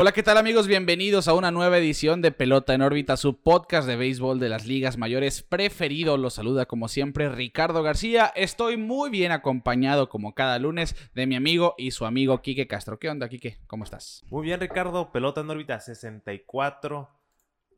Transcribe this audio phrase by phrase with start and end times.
[0.00, 0.68] Hola, ¿qué tal amigos?
[0.68, 4.64] Bienvenidos a una nueva edición de Pelota en órbita, su podcast de béisbol de las
[4.64, 6.16] ligas mayores preferido.
[6.16, 8.26] Los saluda como siempre Ricardo García.
[8.36, 13.00] Estoy muy bien acompañado como cada lunes de mi amigo y su amigo Quique Castro.
[13.00, 13.58] ¿Qué onda, Quique?
[13.66, 14.22] ¿Cómo estás?
[14.30, 15.10] Muy bien, Ricardo.
[15.10, 17.08] Pelota en órbita 64.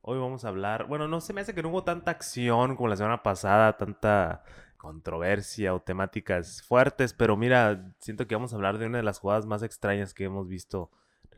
[0.03, 2.91] Hoy vamos a hablar, bueno, no se me hace que no hubo tanta acción como
[2.91, 4.45] la semana pasada, tanta
[4.77, 9.21] controversia o temáticas fuertes, pero mira, siento que vamos a hablar de una de las
[9.21, 10.91] jugadas más extrañas que hemos visto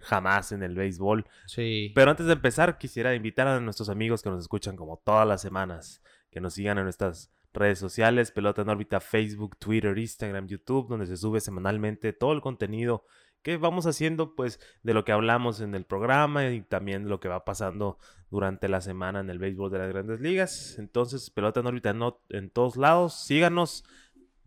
[0.02, 1.26] jamás en el béisbol.
[1.46, 1.92] Sí.
[1.94, 5.40] Pero antes de empezar, quisiera invitar a nuestros amigos que nos escuchan como todas las
[5.40, 10.88] semanas, que nos sigan en nuestras redes sociales, Pelota en órbita, Facebook, Twitter, Instagram, YouTube,
[10.88, 13.04] donde se sube semanalmente todo el contenido
[13.42, 17.28] que vamos haciendo, pues, de lo que hablamos en el programa y también lo que
[17.28, 17.98] va pasando
[18.30, 20.78] durante la semana en el béisbol de las grandes ligas.
[20.78, 21.94] Entonces, Pelota en órbita
[22.30, 23.84] en todos lados, síganos,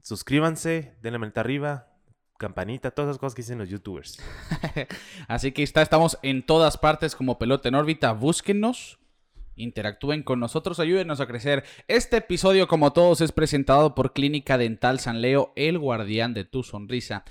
[0.01, 1.94] suscríbanse, denle manita arriba,
[2.37, 4.17] campanita, todas esas cosas que dicen los youtubers.
[5.27, 8.11] Así que está, estamos en todas partes como pelota en órbita.
[8.11, 8.99] Búsquennos,
[9.55, 11.63] interactúen con nosotros, ayúdenos a crecer.
[11.87, 16.63] Este episodio, como todos, es presentado por Clínica Dental San Leo, el guardián de tu
[16.63, 17.23] sonrisa.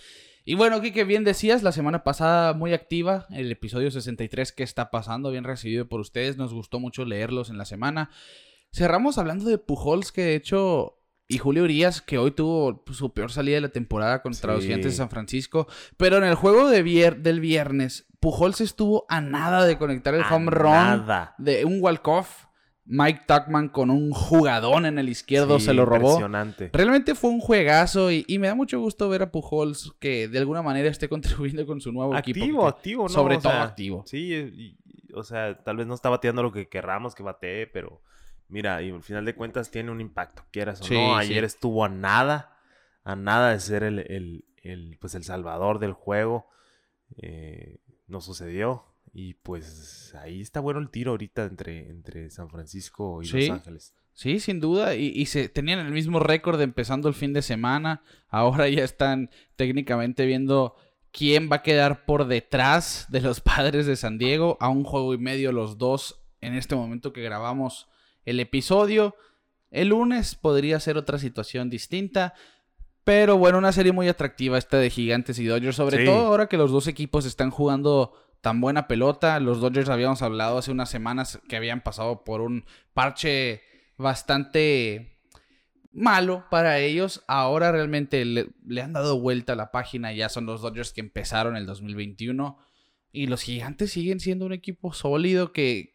[0.46, 4.90] Y bueno, que bien decías, la semana pasada muy activa, el episodio 63, ¿qué está
[4.90, 5.30] pasando?
[5.30, 8.10] Bien recibido por ustedes, nos gustó mucho leerlos en la semana.
[8.70, 13.12] Cerramos hablando de Pujols, que de hecho y Julio Urias, que hoy tuvo pues, su
[13.12, 15.66] peor salida de la temporada contra los Gigantes de San Francisco.
[15.96, 20.50] Pero en el juego de del viernes, Pujols estuvo a nada de conectar el home
[20.50, 21.06] run
[21.38, 22.46] de un walk-off.
[22.86, 26.10] Mike Tuckman con un jugadón en el izquierdo se lo robó.
[26.10, 26.70] Impresionante.
[26.70, 30.60] Realmente fue un juegazo y, me da mucho gusto ver a Pujols que de alguna
[30.60, 32.40] manera esté contribuyendo con su nuevo equipo.
[32.40, 33.08] Activo, activo, ¿no?
[33.08, 34.04] Sobre todo activo.
[34.06, 34.76] Sí,
[35.14, 38.02] o sea, tal vez no está bateando lo que querramos que batee, pero
[38.54, 41.16] mira, y al final de cuentas tiene un impacto, quieras o no.
[41.16, 42.56] Ayer estuvo a nada,
[43.02, 44.44] a nada de ser el,
[45.00, 46.46] pues el salvador del juego.
[47.16, 48.84] Eh, no sucedió.
[49.12, 53.94] Y pues ahí está bueno el tiro ahorita entre, entre San Francisco y Los Ángeles.
[54.12, 54.94] Sí, sin duda.
[54.94, 58.02] Y, y, se tenían el mismo récord empezando el fin de semana.
[58.28, 60.76] Ahora ya están técnicamente viendo
[61.10, 64.56] quién va a quedar por detrás de los padres de San Diego.
[64.60, 67.88] A un juego y medio los dos en este momento que grabamos
[68.24, 69.16] el episodio.
[69.70, 72.34] El lunes podría ser otra situación distinta.
[73.04, 75.76] Pero bueno, una serie muy atractiva esta de Gigantes y Dodgers.
[75.76, 79.38] Sobre todo ahora que los dos equipos están jugando tan buena pelota.
[79.40, 82.64] Los Dodgers habíamos hablado hace unas semanas que habían pasado por un
[82.94, 83.62] parche
[83.98, 85.18] bastante
[85.92, 87.24] malo para ellos.
[87.28, 90.12] Ahora realmente le, le han dado vuelta a la página.
[90.14, 92.58] Ya son los Dodgers que empezaron el 2021.
[93.12, 95.93] Y los Gigantes siguen siendo un equipo sólido que,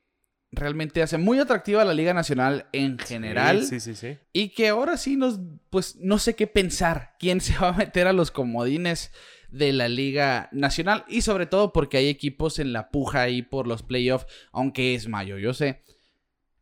[0.51, 3.65] realmente hace muy atractiva la Liga Nacional en general.
[3.65, 5.39] Sí, sí, sí, Y que ahora sí nos,
[5.69, 9.11] pues no sé qué pensar, quién se va a meter a los comodines
[9.51, 13.67] de la Liga Nacional y sobre todo porque hay equipos en la puja ahí por
[13.67, 15.83] los playoffs, aunque es mayo, yo sé.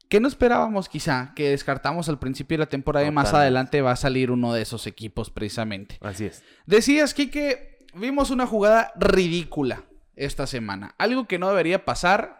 [0.09, 1.33] ¿Qué no esperábamos quizá?
[1.35, 4.61] Que descartamos al principio de la temporada y más adelante va a salir uno de
[4.61, 5.97] esos equipos precisamente.
[5.99, 6.43] Así es.
[6.65, 9.83] Decías, que vimos una jugada ridícula
[10.15, 10.95] esta semana.
[10.97, 12.36] Algo que no debería pasar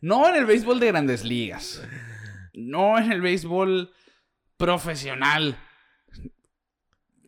[0.00, 1.82] no en el béisbol de grandes ligas.
[2.54, 3.92] No en el béisbol
[4.56, 5.56] profesional.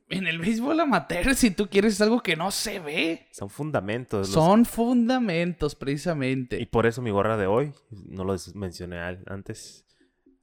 [0.09, 3.29] En el béisbol amateur, si tú quieres algo que no se ve.
[3.33, 4.29] Son fundamentos.
[4.29, 6.61] Son fundamentos, precisamente.
[6.61, 9.87] Y por eso mi gorra de hoy, no lo mencioné antes,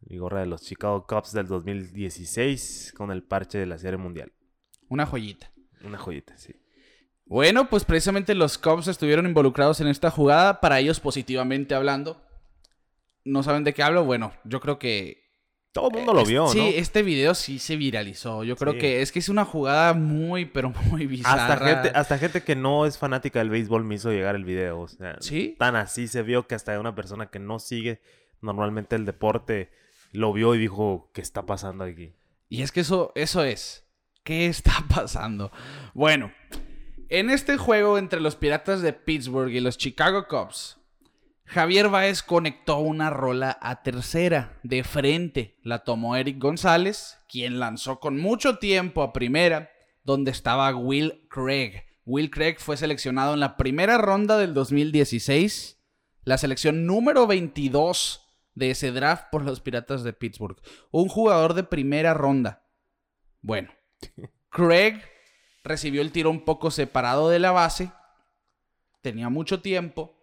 [0.02, 4.34] mi gorra de los Chicago Cubs del 2016 con el parche de la Serie Mundial.
[4.88, 5.52] Una joyita.
[5.84, 6.56] Una joyita, sí.
[7.30, 12.20] Bueno, pues precisamente los Cubs estuvieron involucrados en esta jugada, para ellos positivamente hablando.
[13.24, 14.04] ¿No saben de qué hablo?
[14.04, 15.30] Bueno, yo creo que...
[15.72, 16.50] Todo el mundo lo vio, ¿no?
[16.50, 18.44] Sí, este video sí se viralizó.
[18.44, 21.54] Yo creo que es que es una jugada muy, pero muy bizarra.
[21.54, 24.80] Hasta gente, hasta gente que no es fanática del béisbol me hizo llegar el video.
[24.80, 25.56] O sea, ¿Sí?
[25.60, 28.02] tan así se vio que hasta una persona que no sigue
[28.42, 29.70] normalmente el deporte
[30.12, 32.16] lo vio y dijo, ¿qué está pasando aquí?
[32.50, 33.86] Y es que eso, eso es.
[34.24, 35.52] ¿Qué está pasando?
[35.94, 36.32] Bueno,
[37.10, 40.80] en este juego entre los Piratas de Pittsburgh y los Chicago Cubs,
[41.46, 45.58] Javier Baez conectó una rola a tercera, de frente.
[45.64, 49.72] La tomó Eric González, quien lanzó con mucho tiempo a primera,
[50.04, 51.86] donde estaba Will Craig.
[52.06, 55.82] Will Craig fue seleccionado en la primera ronda del 2016,
[56.24, 60.62] la selección número 22 de ese draft por los Piratas de Pittsburgh.
[60.92, 62.68] Un jugador de primera ronda.
[63.42, 63.74] Bueno,
[64.50, 65.02] Craig
[65.70, 67.92] recibió el tiro un poco separado de la base,
[69.02, 70.16] tenía mucho tiempo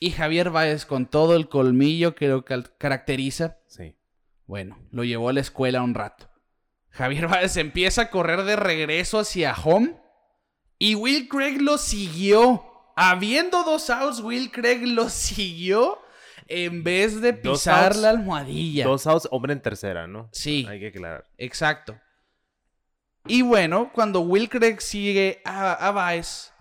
[0.00, 3.94] Y Javier Báez, con todo el colmillo que lo caracteriza, Sí.
[4.46, 6.28] bueno, lo llevó a la escuela un rato.
[6.90, 9.94] Javier Báez empieza a correr de regreso hacia home
[10.78, 12.64] y Will Craig lo siguió.
[12.96, 15.98] Habiendo dos outs, Will Craig lo siguió
[16.48, 18.84] en vez de pisar outs, la almohadilla.
[18.84, 20.28] Dos outs, hombre en tercera, ¿no?
[20.32, 20.66] Sí.
[20.68, 21.24] Hay que aclarar.
[21.38, 21.96] Exacto.
[23.26, 26.52] Y bueno, cuando Will Craig sigue a, a Baez,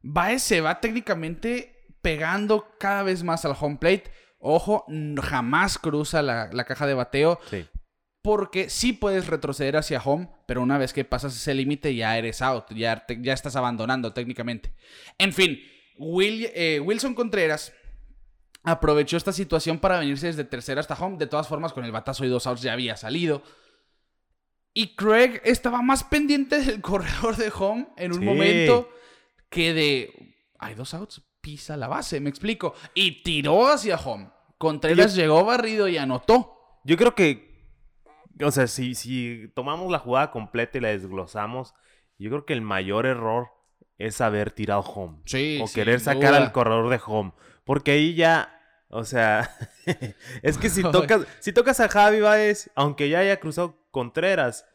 [0.00, 4.04] Baez se va técnicamente pegando cada vez más al home plate.
[4.38, 4.84] Ojo,
[5.22, 7.66] jamás cruza la, la caja de bateo Sí.
[8.22, 12.42] porque sí puedes retroceder hacia home, pero una vez que pasas ese límite ya eres
[12.42, 14.74] out, ya, te- ya estás abandonando técnicamente.
[15.18, 15.60] En fin,
[15.96, 17.72] Will- eh, Wilson Contreras
[18.64, 21.18] aprovechó esta situación para venirse desde tercera hasta home.
[21.18, 23.42] De todas formas, con el batazo y dos outs ya había salido.
[24.74, 28.24] Y Craig estaba más pendiente del corredor de home en un Sí.
[28.24, 28.88] momento
[29.50, 30.34] que de.
[30.58, 32.74] Hay dos outs, pisa la base, me explico.
[32.94, 34.30] Y tiró hacia home.
[34.58, 36.56] Contreras llegó barrido y anotó.
[36.84, 37.68] Yo creo que,
[38.42, 41.74] o sea, si, si tomamos la jugada completa y la desglosamos,
[42.18, 43.48] yo creo que el mayor error
[43.98, 45.18] es haber tirado home.
[45.26, 46.36] Sí, o querer sacar duda.
[46.38, 47.32] al corredor de home.
[47.64, 48.58] Porque ahí ya,
[48.88, 49.50] o sea,
[50.42, 54.66] es que si tocas, si tocas a Javi Baez, aunque ya haya cruzado Contreras,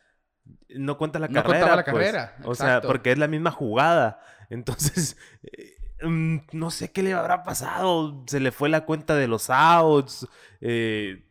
[0.70, 1.60] no cuenta la No carrera.
[1.60, 1.94] contaba la pues.
[2.12, 4.22] carrera, O sea, porque es la misma jugada.
[4.50, 5.76] Entonces, eh,
[6.08, 8.24] mm, no sé qué le habrá pasado.
[8.28, 10.26] Se le fue la cuenta de los outs.
[10.62, 11.24] eh,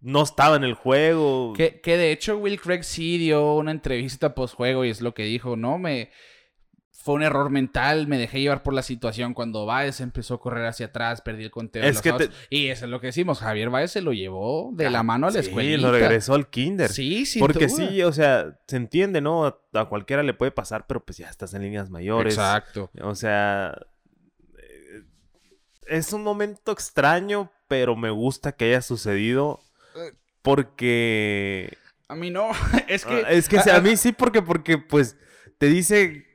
[0.00, 1.52] no estaba en el juego.
[1.56, 5.14] Que, que de hecho Will Craig sí dio una entrevista post juego y es lo
[5.14, 5.78] que dijo, ¿no?
[5.78, 6.10] Me
[6.98, 10.66] fue un error mental, me dejé llevar por la situación cuando Baez empezó a correr
[10.66, 13.06] hacia atrás, perdí el conteo de Es los que te- y eso es lo que
[13.08, 15.76] decimos, Javier Baez se lo llevó de la mano a la Sí, escuela.
[15.88, 16.90] lo regresó al kinder.
[16.90, 17.88] Sí, sin Porque duda.
[17.88, 19.46] sí, o sea, se entiende, ¿no?
[19.46, 22.34] A, a cualquiera le puede pasar, pero pues ya estás en líneas mayores.
[22.34, 22.90] Exacto.
[23.00, 23.78] O sea,
[24.58, 25.02] eh,
[25.86, 29.60] es un momento extraño, pero me gusta que haya sucedido
[30.42, 31.76] porque
[32.08, 32.50] A mí no,
[32.88, 35.16] es que Ah, es que sí, a- a mí sí porque porque pues
[35.58, 36.25] te dice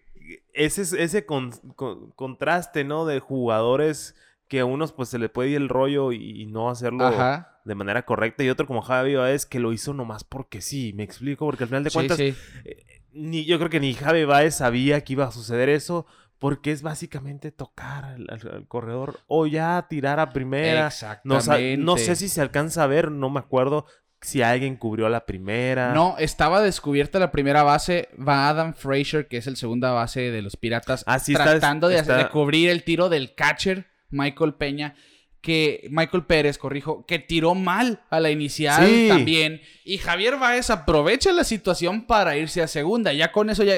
[0.53, 3.06] ese ese con- con- contraste, ¿no?
[3.06, 4.15] De jugadores
[4.48, 7.59] que a unos pues se le puede ir el rollo y, y no hacerlo Ajá.
[7.63, 11.03] de manera correcta y otro como Javi Baez que lo hizo nomás porque sí, me
[11.03, 12.36] explico, porque al final de Sí, cuentas sí.
[12.65, 12.83] eh,
[13.13, 16.06] ni, yo creo que ni Javi Baez sabía que iba a suceder eso,
[16.38, 20.86] porque es básicamente tocar al, al- al corredor o ya tirar a primera.
[20.86, 22.15] No, sa- no sé Exactamente.
[22.15, 23.86] si se alcanza a ver, no me acuerdo
[24.21, 25.94] si alguien cubrió la primera.
[25.94, 28.09] No, estaba descubierta la primera base.
[28.18, 31.88] Va Adam Frazier, que es el segunda base de los Piratas, Ah, sí, está- tratando
[31.88, 34.95] de, hacer- está- de cubrir el tiro del catcher, Michael Peña,
[35.41, 39.07] que Michael Pérez, corrijo, que tiró mal a la inicial Sí.
[39.09, 39.62] también.
[39.83, 43.12] Y Javier Baez aprovecha la situación para irse a segunda.
[43.13, 43.77] Ya con eso, ya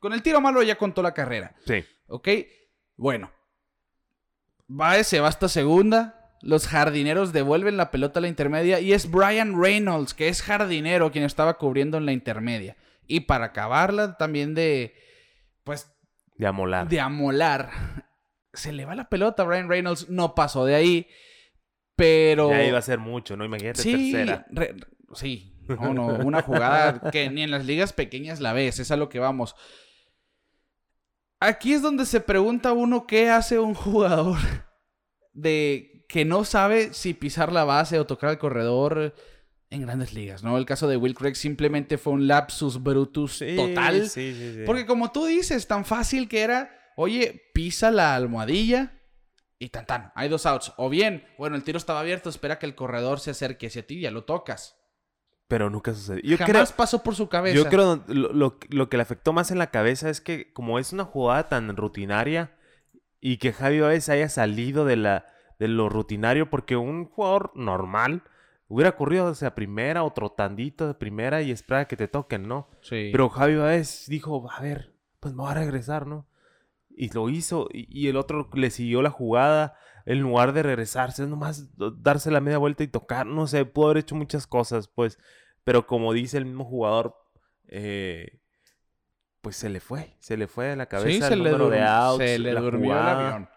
[0.00, 1.54] con el tiro malo ya contó la carrera.
[1.66, 1.84] Sí.
[2.08, 2.28] ¿Ok?
[2.96, 3.30] Bueno.
[4.66, 6.23] Baez se va hasta segunda.
[6.46, 8.78] Los jardineros devuelven la pelota a la intermedia.
[8.78, 12.76] Y es Brian Reynolds, que es jardinero, quien estaba cubriendo en la intermedia.
[13.06, 14.94] Y para acabarla también de.
[15.64, 15.90] Pues.
[16.36, 16.86] De amolar.
[16.88, 17.70] De amolar.
[18.52, 20.10] Se le va la pelota a Brian Reynolds.
[20.10, 21.08] No pasó de ahí.
[21.96, 22.50] Pero.
[22.50, 23.44] Ya iba a ser mucho, ¿no?
[23.46, 24.46] Imagínate Sí, tercera.
[24.50, 24.74] re-
[25.14, 25.50] sí.
[25.66, 29.08] No, no, una jugada que ni en las ligas pequeñas la ves, es a lo
[29.08, 29.56] que vamos.
[31.40, 34.36] Aquí es donde se pregunta uno qué hace un jugador
[35.32, 39.16] de que no sabe si pisar la base o tocar el corredor
[39.68, 40.56] en grandes ligas, ¿no?
[40.56, 44.08] El caso de Will Craig simplemente fue un lapsus brutus Sí, total.
[44.08, 44.62] Sí, sí, sí.
[44.64, 48.92] Porque como tú dices, tan fácil que era, oye, pisa la almohadilla
[49.58, 50.72] y tan tan, hay dos outs.
[50.76, 53.96] O bien, bueno, el tiro estaba abierto, espera que el corredor se acerque hacia ti
[53.96, 54.76] y ya lo tocas.
[55.48, 56.22] Pero nunca sucedió.
[56.22, 57.56] Yo creo, Jamás pasó por su cabeza.
[57.56, 60.78] Yo creo lo, lo, lo que le afectó más en la cabeza es que como
[60.78, 62.56] es una jugada tan rutinaria
[63.20, 68.22] y que Javi Baez haya salido de, la, de lo rutinario porque un jugador normal
[68.68, 72.68] hubiera corrido hacia primera o trotandito de primera y esperar que te toquen, ¿no?
[72.80, 73.10] Sí.
[73.12, 76.26] Pero Javi Baez dijo, a ver, pues me voy a regresar, ¿no?
[76.90, 81.26] Y lo hizo y, y el otro le siguió la jugada en lugar de regresarse,
[81.26, 85.18] nomás darse la media vuelta y tocar, no sé, pudo haber hecho muchas cosas, pues,
[85.64, 87.16] pero como dice el mismo jugador,
[87.68, 88.40] eh,
[89.40, 91.82] pues se le fue, se le fue de la cabeza sí, el se le, de
[91.82, 93.48] outs, se le la durmió el avión.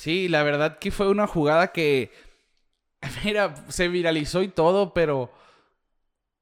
[0.00, 2.10] Sí, la verdad que fue una jugada que,
[3.24, 5.30] mira, se viralizó y todo, pero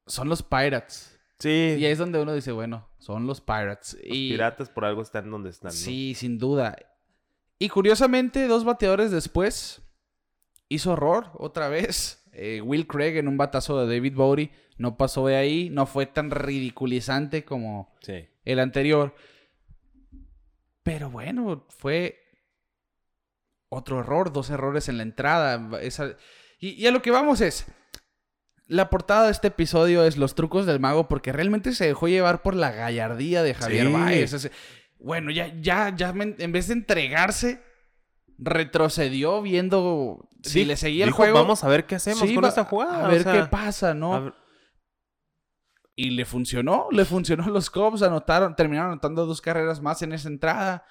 [0.06, 1.18] son los Pirates.
[1.40, 3.94] Sí, Y ahí es donde uno dice, bueno, son los Pirates.
[3.94, 5.76] los y piratas por algo están donde están, ¿no?
[5.76, 6.76] Sí, sin duda.
[7.58, 9.82] Y curiosamente, dos bateadores después,
[10.68, 12.24] hizo horror otra vez.
[12.32, 16.06] Eh, Will Craig en un batazo de David Bowie no pasó de ahí, no fue
[16.06, 18.28] tan ridiculizante como Sí.
[18.44, 19.14] el anterior.
[20.84, 22.20] Pero bueno, fue
[23.68, 25.78] otro error, dos errores en la entrada.
[25.80, 26.16] Esa...
[26.60, 27.66] Y, y a lo que vamos es,
[28.66, 32.42] la portada de este episodio es los trucos del mago porque realmente se dejó llevar
[32.42, 34.36] por la gallardía de Javier Sí.
[34.36, 34.50] Ese-
[34.98, 37.62] bueno, ya, ya, ya, me- en vez de entregarse,
[38.38, 41.38] retrocedió viendo si Sí, le seguía el dijo, juego.
[41.40, 43.04] Vamos a ver qué hacemos Sí, con va- esta jugada.
[43.04, 44.34] A o ver sea, qué pasa, ¿no?
[45.94, 50.12] Y le funcionó, le funcionó a los Cubs, anotaron, terminaron anotando dos carreras más en
[50.12, 50.84] esa entrada,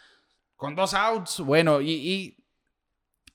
[0.56, 1.40] con dos outs.
[1.40, 2.37] Bueno, y, y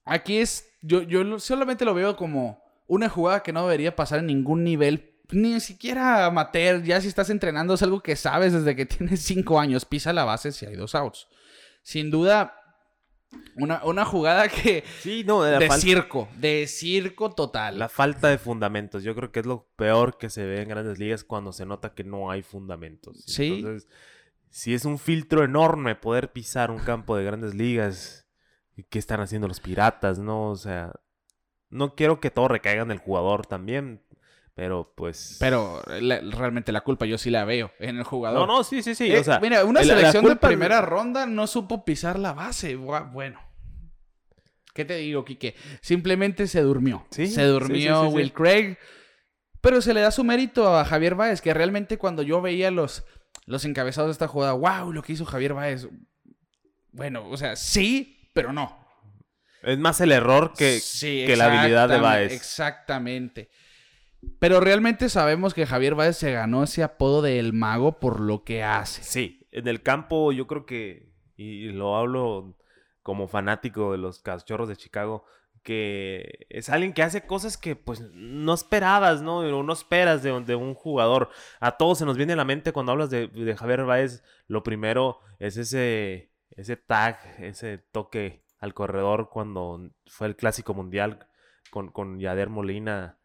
[0.05, 4.27] aquí es, yo, yo solamente lo veo como una jugada que no debería pasar en
[4.27, 8.87] ningún nivel, ni siquiera amateur, ya si estás entrenando es algo que sabes desde que
[8.87, 11.27] tienes cinco años, pisa la base si hay dos outs.
[11.83, 12.55] Sin duda,
[13.57, 14.85] una, una jugada que...
[15.01, 17.79] Sí, no, la, de fal- circo, de circo total.
[17.79, 19.03] la falta de fundamentos.
[19.03, 21.95] Yo creo que es lo peor que se ve en grandes ligas cuando se nota
[21.95, 23.25] que no hay fundamentos.
[23.27, 23.55] Sí.
[23.55, 23.89] Entonces,
[24.51, 28.22] si es un filtro enorme poder pisar un campo de grandes ligas, ¿y
[28.91, 30.19] ¿qué están haciendo los piratas?
[30.19, 30.93] No, o sea,
[31.71, 34.03] no quiero que todo recaiga en el jugador también,
[34.55, 35.37] pero pues...
[35.41, 38.47] Pero la- realmente la culpa yo sí la veo en el jugador.
[38.47, 39.11] No, no, sí, sí, sí.
[39.13, 42.77] Eh, o sea, mira, una el- selección de primera ronda no supo pisar la base.
[42.77, 43.41] Bueno.
[44.75, 45.55] ¿Qué te digo, Quique?
[45.83, 47.05] Simplemente se durmió.
[47.11, 48.17] Sí, se durmió sí, sí, sí.
[48.17, 48.77] Will Craig.
[49.61, 53.05] Pero se le da su mérito a Javier Báez, que realmente cuando yo veía los,
[53.47, 55.89] los encabezados de esta jugada, wow, lo que hizo Javier Báez.
[56.91, 58.79] Bueno, o sea, sí, pero no.
[59.63, 62.33] Es más el error que, Sí, que la habilidad de Baez.
[62.33, 63.51] Exactamente.
[64.39, 68.45] Pero realmente sabemos que Javier Báez se ganó ese apodo de El Mago por lo
[68.45, 69.03] que hace.
[69.03, 72.57] Sí, en el campo yo creo que, y lo hablo
[73.03, 75.25] como fanático de los cachorros de Chicago,
[75.63, 79.39] que es alguien que hace cosas que pues no esperabas, ¿no?
[79.39, 81.31] O no esperas de, de un jugador.
[81.61, 84.63] A todos se nos viene a la mente cuando hablas de, de Javier Báez, lo
[84.63, 91.27] primero es ese, ese tag, ese toque al corredor cuando fue el Clásico Mundial
[91.71, 93.19] con, con Yader Molina.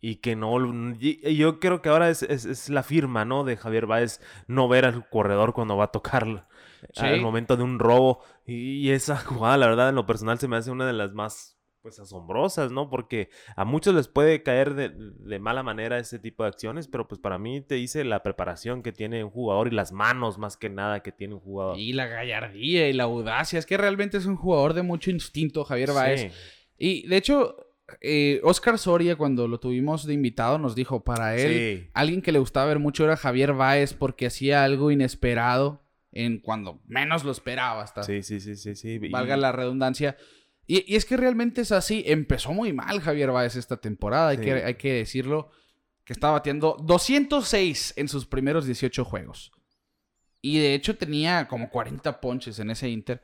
[0.00, 0.56] Y que no,
[1.00, 3.42] y- yo creo que ahora es, es- es la firma, ¿no?
[3.42, 6.46] De Javier Báez no ver al corredor cuando va a tocar
[6.92, 7.04] Sí.
[7.04, 8.22] al momento de un robo.
[8.46, 9.16] Y esa
[9.48, 12.70] jugada, la verdad, en lo personal se me hace una de las más pues asombrosas,
[12.72, 12.90] ¿no?
[12.90, 17.06] Porque a muchos les puede caer de, de mala manera ese tipo de acciones, pero
[17.08, 20.56] pues para mí te dice la preparación que tiene un jugador y las manos más
[20.56, 21.78] que nada que tiene un jugador.
[21.78, 23.58] Y la gallardía y la audacia.
[23.58, 26.20] Es que realmente es un jugador de mucho instinto, Javier Báez.
[26.20, 26.28] Sí.
[26.78, 27.56] Y de hecho,
[28.00, 31.52] eh, Oscar Soria, cuando lo tuvimos de invitado, nos dijo: para él,
[31.84, 31.90] Sí.
[31.94, 35.82] alguien que le gustaba ver mucho era Javier Báez porque hacía algo inesperado
[36.12, 37.82] en cuando menos lo esperaba.
[37.82, 38.98] Hasta Sí, sí, sí, sí, sí.
[39.02, 40.16] Y- valga la redundancia.
[40.68, 42.04] Y, y es que realmente es así.
[42.06, 45.50] Empezó muy mal Javier Báez esta temporada, hay, que, hay que decirlo.
[46.04, 49.50] Que estaba batiendo 206 en sus primeros 18 juegos.
[50.40, 53.20] Y de hecho tenía como 40 ponches en ese Inter.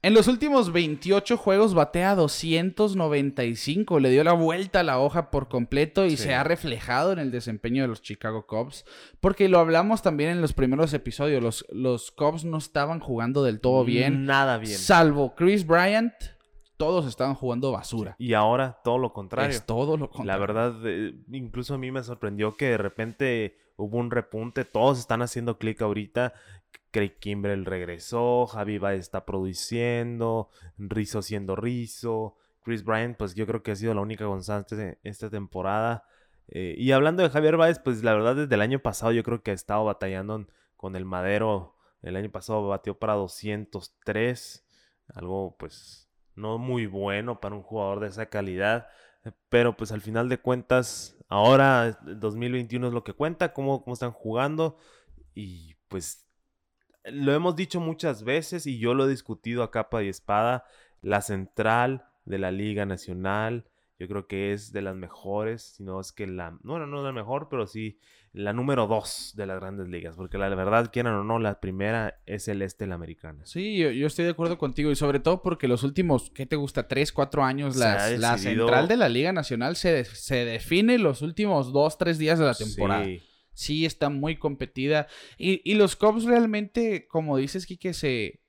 [0.00, 3.98] En los últimos 28 juegos batea 295.
[4.00, 6.24] Le dio la vuelta a la hoja por completo y Sí.
[6.24, 8.84] se ha reflejado en el desempeño de los Chicago Cubs.
[9.20, 11.42] Porque lo hablamos también en los primeros episodios.
[11.42, 14.24] Los, los Cubs no estaban jugando del todo bien.
[14.24, 14.78] Nada bien.
[14.78, 16.12] Salvo Chris Bryant,
[16.78, 18.16] todos estaban jugando basura.
[18.18, 19.50] Y ahora todo lo contrario.
[19.50, 20.40] Es todo lo La contrario.
[20.40, 24.64] verdad, eh, incluso a mí me sorprendió que de repente hubo un repunte.
[24.64, 26.32] Todos están haciendo clic ahorita.
[26.90, 28.46] Craig Kimbrell regresó.
[28.46, 30.48] Javi Baez está produciendo.
[30.78, 32.36] Rizzo siendo Rizzo.
[32.62, 36.04] Chris Bryant, pues yo creo que ha sido la única constante esta temporada.
[36.48, 39.42] Eh, y hablando de Javier Baez, pues la verdad desde el año pasado yo creo
[39.42, 41.76] que ha estado batallando con el madero.
[42.02, 44.64] El año pasado batió para 203.
[45.14, 46.07] Algo pues
[46.38, 48.88] no muy bueno para un jugador de esa calidad.
[49.48, 53.94] Pero pues al final de cuentas, ahora el 2021 es lo que cuenta, cómo, cómo
[53.94, 54.78] están jugando.
[55.34, 56.26] Y pues
[57.04, 60.64] lo hemos dicho muchas veces y yo lo he discutido a capa y espada.
[61.00, 63.68] La central de la Liga Nacional,
[63.98, 67.02] yo creo que es de las mejores, si no es que la, no, no, no
[67.02, 67.98] la mejor, pero sí
[68.32, 70.16] la número dos de las grandes ligas.
[70.16, 73.44] Porque la verdad, quieran o no, la primera es el este, la americana.
[73.46, 76.56] Sí, yo, yo estoy de acuerdo contigo y sobre todo porque los últimos, ¿qué te
[76.56, 76.86] gusta?
[76.88, 77.76] Tres, cuatro años,
[78.20, 82.38] la central de la Liga Nacional se, de- se define los últimos dos, tres días
[82.38, 83.04] de la temporada.
[83.04, 83.22] Sí.
[83.54, 85.08] Sí, está muy competida.
[85.36, 88.40] Y, y los Cubs realmente, como dices, Kike, se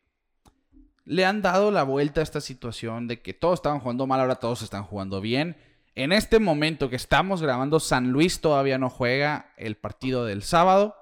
[1.06, 4.36] le han dado la vuelta a esta situación de que todos estaban jugando mal, ahora
[4.36, 5.58] todos están jugando bien.
[5.96, 10.96] En este momento que estamos grabando, San Luis todavía no juega el partido del sábado.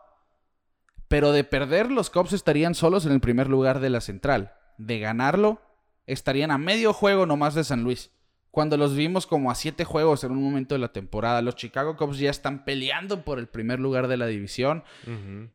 [1.08, 4.54] Pero de perder, los Cubs estarían solos en el primer lugar de la central.
[4.78, 5.62] De ganarlo,
[6.06, 8.12] estarían a medio juego nomás de San Luis.
[8.52, 11.96] Cuando los vimos como a siete juegos en un momento de la temporada, los Chicago
[11.96, 14.84] Cubs ya están peleando por el primer lugar de la división.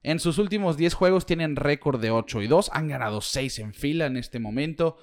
[0.03, 2.71] En sus últimos 10 juegos tienen récord de 8 y 2.
[2.73, 4.99] Han ganado 6 en fila en este momento.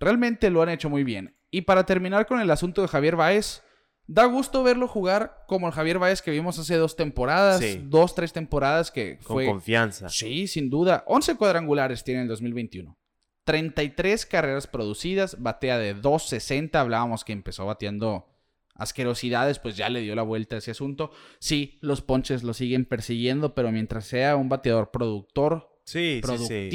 [0.00, 1.36] Realmente lo han hecho muy bien.
[1.50, 3.62] Y para terminar con el asunto de Javier Baez,
[4.06, 7.80] da gusto verlo jugar como el Javier Baez que vimos hace dos temporadas, Sí.
[7.84, 9.46] dos, tres temporadas que Con fue...
[9.46, 10.08] confianza.
[10.08, 11.04] Sí, sin duda.
[11.06, 12.96] 11 cuadrangulares tiene en el 2021.
[13.44, 16.76] 33 carreras producidas, batea de 2.60.
[16.78, 18.26] Hablábamos que empezó bateando
[18.74, 21.10] asquerosidades, pues ya le dio la vuelta a ese asunto.
[21.38, 26.68] Sí, los ponches lo siguen persiguiendo, pero mientras sea un bateador productor, Sí, sí, sí.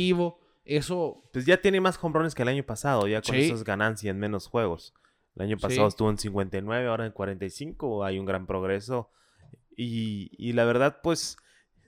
[0.66, 3.42] Eso Pues ya tiene más hombrones que el año pasado, ya con Sí.
[3.46, 4.94] esas ganancias en menos juegos.
[5.36, 5.94] El año pasado Sí.
[5.94, 9.12] estuvo en 59, ahora en 45, hay un gran progreso.
[9.78, 11.38] Y, y la verdad, pues,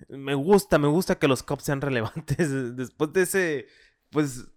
[0.10, 2.76] me gusta, me gusta que los Cubs sean relevantes.
[2.76, 3.68] Después de ese,
[4.10, 4.50] pues,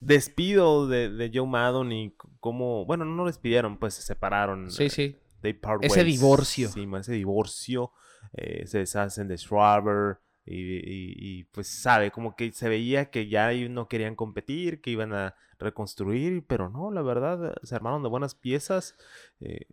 [0.00, 4.70] despido de, de Joe Maddon y cómo, bueno, no lo despidieron, pues se separaron.
[4.70, 5.16] Sí, eh, sí.
[5.42, 6.18] they part Ese ways.
[6.20, 6.68] divorcio.
[6.70, 7.92] Sí, ese divorcio.
[8.32, 10.18] eh, se deshacen de Schwarber.
[10.50, 14.90] Y, y- y, pues sabe, como que se veía que ya no querían competir, que
[14.90, 18.94] iban a reconstruir, pero no, la verdad, se armaron de buenas piezas.
[19.40, 19.66] eh,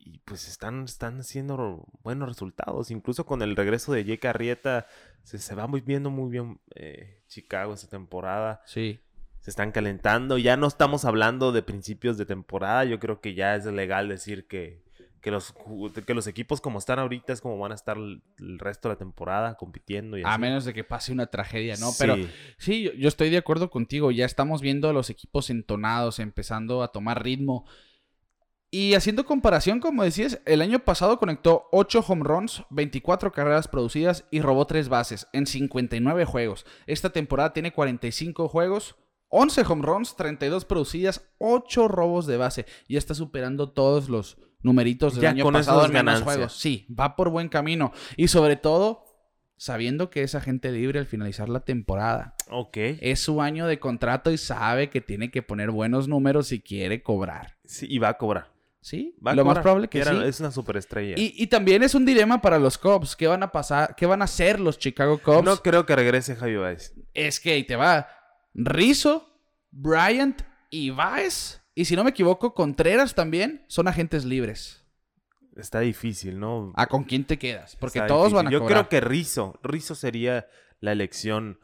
[0.00, 2.90] y pues están, están haciendo buenos resultados.
[2.90, 4.86] Incluso con el regreso de Jake Arrieta,
[5.22, 9.00] se, se va muy viendo muy bien eh, Chicago esta temporada Sí.
[9.40, 10.38] se están calentando.
[10.38, 12.84] Ya no estamos hablando de principios de temporada.
[12.84, 14.82] Yo creo que ya es legal decir que,
[15.28, 15.54] que, los,
[16.06, 18.94] que los equipos como están ahorita es como van a estar el, el resto de
[18.94, 20.16] la temporada compitiendo.
[20.16, 20.40] Y A así.
[20.40, 21.90] menos de que pase una tragedia, ¿no?
[21.98, 22.16] Pero
[22.56, 22.82] Sí.
[22.84, 24.10] Yo, yo estoy de acuerdo contigo.
[24.10, 27.66] Ya estamos viendo a los equipos entonados, empezando a tomar ritmo.
[28.70, 34.24] Y haciendo comparación, como decías, el año pasado conectó 8 home runs, 24 carreras producidas
[34.30, 36.64] y robó 3 bases en 59 juegos.
[36.86, 38.96] Esta temporada tiene 45 juegos,
[39.28, 42.64] 11 home runs, 32 producidas, 8 robos de base.
[42.86, 46.58] Y está superando todos los numeritos del Ya año con pasado en menos juegos.
[46.58, 47.92] Sí, va por buen camino.
[48.16, 49.04] Y sobre todo,
[49.56, 52.34] sabiendo que es agente libre al finalizar la temporada.
[52.50, 52.76] Ok.
[53.00, 57.02] Es su año de contrato y sabe que tiene que poner buenos números si quiere
[57.02, 57.56] cobrar.
[57.64, 58.52] Sí, y va a cobrar.
[58.80, 59.16] ¿Sí?
[59.24, 60.18] Va a Lo más probable que Era- sí.
[60.24, 61.14] Es una superestrella.
[61.18, 63.16] Y, y también es un dilema para los Cubs.
[63.16, 63.94] ¿Qué van a pasar?
[63.96, 65.44] ¿Qué van a hacer los Chicago Cubs?
[65.44, 66.94] No creo que regrese Javi Baez.
[67.12, 68.08] Es que ahí te va
[68.54, 69.28] Rizzo,
[69.72, 71.60] Bryant y Baez.
[71.78, 74.84] Y si no me equivoco, Contreras también son agentes libres.
[75.54, 76.72] Está difícil, ¿no?
[76.74, 77.76] ¿A con quién te quedas?
[77.76, 78.36] Porque Está todos difícil.
[78.36, 78.88] van a Yo cobrar.
[78.88, 79.60] creo que Rizzo.
[79.62, 80.48] Rizzo sería
[80.80, 81.60] la elección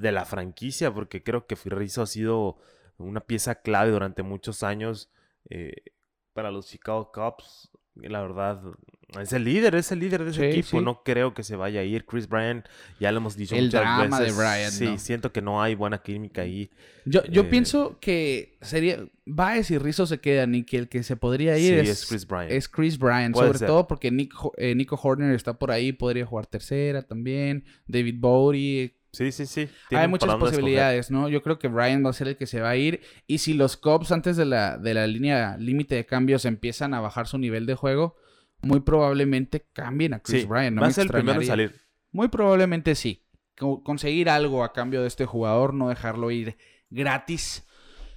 [0.00, 2.58] de la franquicia, porque creo que Rizzo ha sido
[2.98, 5.10] una pieza clave durante muchos años
[5.48, 5.72] eh,
[6.34, 7.70] para los Chicago Cubs.
[8.02, 8.60] La verdad,
[9.20, 10.78] es el líder, es el líder de ese Sí, equipo.
[10.78, 10.84] sí.
[10.84, 12.04] No creo que se vaya a ir.
[12.04, 12.66] Chris Bryant,
[13.00, 14.36] ya lo hemos dicho El muchas drama de veces.
[14.38, 14.98] Bryant, Sí, ¿no?
[14.98, 16.70] siento que no hay buena química ahí.
[17.04, 19.06] Yo, yo Eh, pienso que sería.
[19.24, 22.06] Baez y Rizzo se quedan y que el que se podría ir Sí, es, es
[22.08, 22.52] Chris Bryant.
[22.52, 23.34] es Chris Bryant.
[23.34, 23.68] Puede sobre ser.
[23.68, 27.64] todo porque Nick eh, Nico Horner está por ahí, podría jugar tercera también.
[27.86, 28.94] David Bowie.
[29.12, 29.68] Sí, sí, sí.
[29.90, 31.28] Hay muchas posibilidades, ¿no?
[31.28, 33.00] Yo creo que Bryant va a ser el que se va a ir.
[33.26, 37.00] Y si los Cubs antes de la, de la línea límite de cambios empiezan a
[37.00, 38.16] bajar su nivel de juego,
[38.60, 40.74] muy probablemente cambien a Chris Sí, Bryant.
[40.76, 41.80] No va a ser el primero en salir.
[42.12, 43.22] Muy probablemente sí.
[43.58, 46.56] Co- Conseguir algo a cambio de este jugador, no dejarlo ir
[46.90, 47.64] gratis.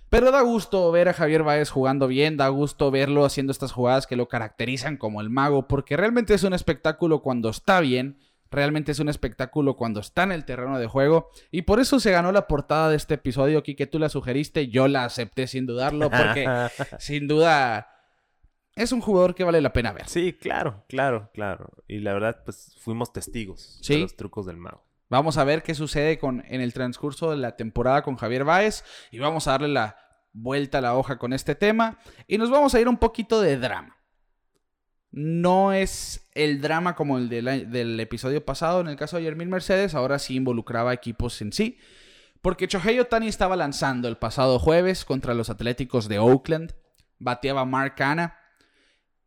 [0.10, 4.08] Pero da gusto ver a Javier Báez jugando bien, da gusto verlo haciendo estas jugadas
[4.08, 8.18] que lo caracterizan como el mago, porque realmente es un espectáculo cuando está bien,
[8.52, 12.12] realmente es un espectáculo cuando está en el terreno de juego, y por eso se
[12.12, 16.10] ganó la portada de este episodio, que tú la sugeriste, yo la acepté sin dudarlo,
[16.10, 16.48] porque
[17.00, 17.88] sin duda
[18.76, 20.08] es un jugador que vale la pena ver.
[20.08, 21.70] Sí, claro, claro, claro.
[21.88, 23.96] Y la verdad, pues fuimos testigos Sí.
[23.96, 24.86] de los trucos del mago.
[25.10, 28.84] Vamos a ver qué sucede con, en el transcurso de la temporada con Javier Báez
[29.12, 29.98] y vamos a darle la
[30.34, 33.58] vuelta a la hoja con este tema y nos vamos a ir un poquito de
[33.58, 33.98] drama.
[35.12, 39.96] No es el drama como el del, episodio pasado en el caso de Yermín Mercedes,
[39.96, 41.78] ahora sí involucraba equipos en sí,
[42.42, 46.74] porque Shohei Otani estaba lanzando el pasado jueves contra los Atléticos de Oakland,
[47.18, 48.38] bateaba Mark Hanna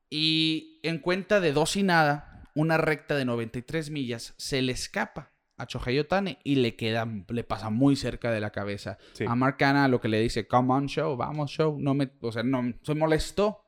[0.09, 5.33] y en cuenta de dos y nada, una recta de 93 millas se le escapa
[5.57, 8.99] a Shohei Otani y le queda, le pasa muy cerca de la cabeza.
[9.13, 9.25] Sí.
[9.27, 12.33] A Mark Hanna lo que le dice, come on show, vamos show, no me, o
[12.33, 13.62] sea, no, se molestó.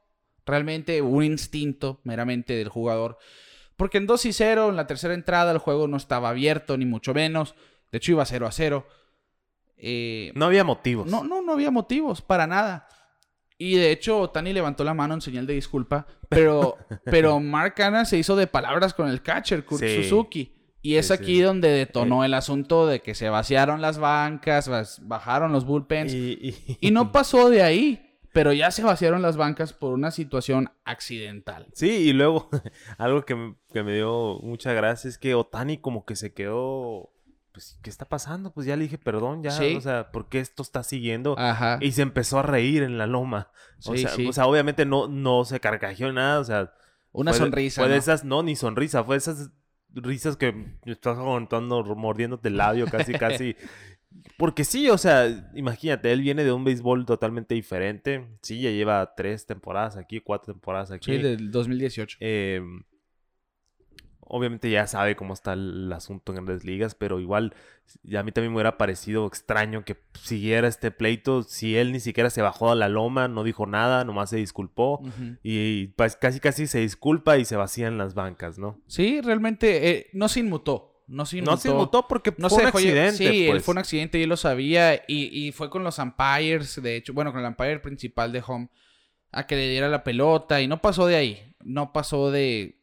[0.47, 3.19] Realmente un instinto meramente del jugador.
[3.77, 6.85] Porque en 2 y 0, en la tercera entrada, el juego no estaba abierto, ni
[6.87, 7.55] mucho menos.
[7.91, 8.87] De hecho, iba 0 a 0.
[9.77, 11.07] Eh, No había motivos.
[11.07, 12.87] no, no, no había motivos para nada.
[13.59, 18.05] Y de hecho, Tani levantó la mano en señal de disculpa, pero, pero Mark Hanna
[18.05, 20.03] se hizo de palabras con el catcher, Kurt Sí.
[20.03, 20.53] Suzuki.
[20.83, 21.41] Y es Sí, aquí sí.
[21.41, 24.69] donde detonó el asunto de que se vaciaron las bancas,
[25.03, 26.13] bajaron los bullpens.
[26.13, 30.71] Y, Y, no pasó de ahí, pero ya se vaciaron las bancas por una situación
[30.85, 31.69] accidental.
[31.73, 32.51] Sí, y luego
[32.99, 37.11] algo que me, que me dio mucha gracia es que Otani como que se quedó
[37.53, 38.53] pues, ¿qué está pasando?
[38.53, 39.77] Pues ya le dije, perdón, ya, Sí.
[39.77, 41.39] o sea, ¿por qué esto está siguiendo?
[41.39, 41.79] Ajá.
[41.81, 43.53] Y se empezó a reír en la loma.
[43.87, 44.27] O, Sí, sea, sí.
[44.27, 46.73] o sea, obviamente no, no se carcajeó nada, o sea...
[47.13, 47.81] Una fue sonrisa.
[47.83, 49.51] Fue de esas, no, ni sonrisa, fue de esas
[49.95, 50.53] risas que
[50.85, 53.57] estás aguantando, mordiéndote el labio casi, casi.
[54.37, 58.27] Porque sí, o sea, imagínate, él viene de un béisbol totalmente diferente.
[58.43, 61.13] Sí, ya lleva tres temporadas aquí, cuatro temporadas aquí.
[61.13, 62.19] Sí, del 2018.
[62.21, 62.61] Eh,
[64.27, 67.55] obviamente ya sabe cómo está el asunto en grandes ligas, pero igual
[68.03, 72.01] ya a mí también me hubiera parecido extraño que siguiera este pleito si él ni
[72.01, 75.03] siquiera se bajó a la loma, no dijo nada, nomás se disculpó
[75.43, 78.81] y pues casi casi se disculpa y se vacían las bancas, ¿no?
[78.87, 80.94] Sí, realmente eh, no se inmutó.
[81.07, 81.51] No se inmutó.
[81.51, 83.17] No se inmutó porque No fue un accidente.
[83.17, 83.65] Sí, él pues.
[83.65, 84.95] fue un accidente y él lo sabía.
[85.07, 88.69] Y, y fue con los umpires, de hecho, bueno, con el umpire principal de home,
[89.31, 90.61] a que le diera la pelota.
[90.61, 91.55] Y no pasó de ahí.
[91.63, 92.79] No pasó de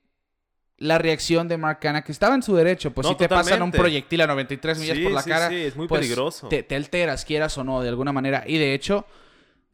[0.77, 2.91] la reacción de Mark Canna, que estaba en su derecho.
[2.91, 5.49] Pues No, si te pasan un proyectil a 93 millas Sí, por la sí, cara,
[5.49, 6.47] sí, es muy pues, peligroso.
[6.47, 8.43] te, te alteras, quieras o no, de alguna manera.
[8.47, 9.05] Y de hecho,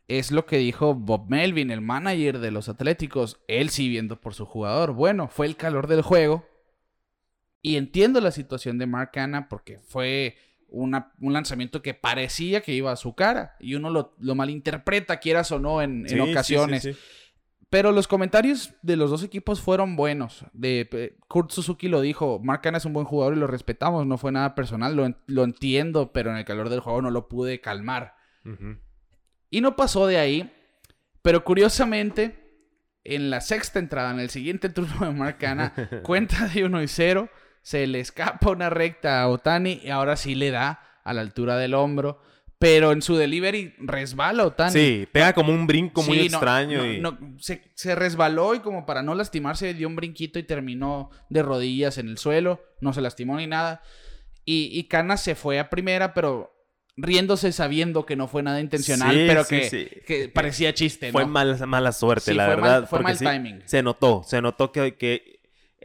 [0.09, 3.39] es lo que dijo Bob Melvin, el manager de los Atléticos.
[3.47, 4.91] Él sí viendo por su jugador.
[4.93, 6.45] Bueno, fue el calor del juego.
[7.61, 10.37] Y entiendo la situación de Mark Hanna porque fue
[10.69, 13.55] una- un lanzamiento que parecía que iba a su cara.
[13.59, 16.97] Y uno lo, lo malinterpreta, quieras o no, en, en Sí, sí, sí, ocasiones.
[17.69, 20.45] Pero los comentarios de los dos equipos fueron buenos.
[20.53, 24.05] De, eh, Kurt Suzuki lo dijo, Mark Hanna es un buen jugador y lo respetamos,
[24.07, 27.27] no fue nada personal, lo, lo entiendo, pero en el calor del juego no lo
[27.27, 28.15] pude calmar.
[29.49, 30.53] Y no pasó de ahí,
[31.21, 32.69] pero curiosamente,
[33.03, 36.87] en la sexta entrada, en el siguiente turno de Mark Hanna, cuenta de 1 y
[36.87, 37.29] 0,
[37.67, 41.57] se le escapa una recta a Otani y ahora sí le da a la altura
[41.57, 42.21] del hombro.
[42.59, 44.71] Pero en su delivery resbala Otani.
[44.71, 46.77] Sí, pega como un brinco muy no, extraño.
[46.79, 46.99] no, y...
[47.01, 51.43] no, se, se resbaló y como para no lastimarse dio un brinquito y terminó de
[51.43, 52.61] rodillas en el suelo.
[52.79, 53.81] No se lastimó ni nada.
[54.45, 56.53] Y, y Cana se fue a primera, pero
[56.95, 59.87] riéndose sabiendo que no fue nada intencional, Sí, pero sí, que, sí.
[60.07, 61.27] que parecía chiste, Fue ¿no?
[61.27, 62.79] mala, mala suerte, la fue verdad.
[62.79, 63.61] mal- fue mal timing.
[63.65, 65.36] Se notó, se notó que, que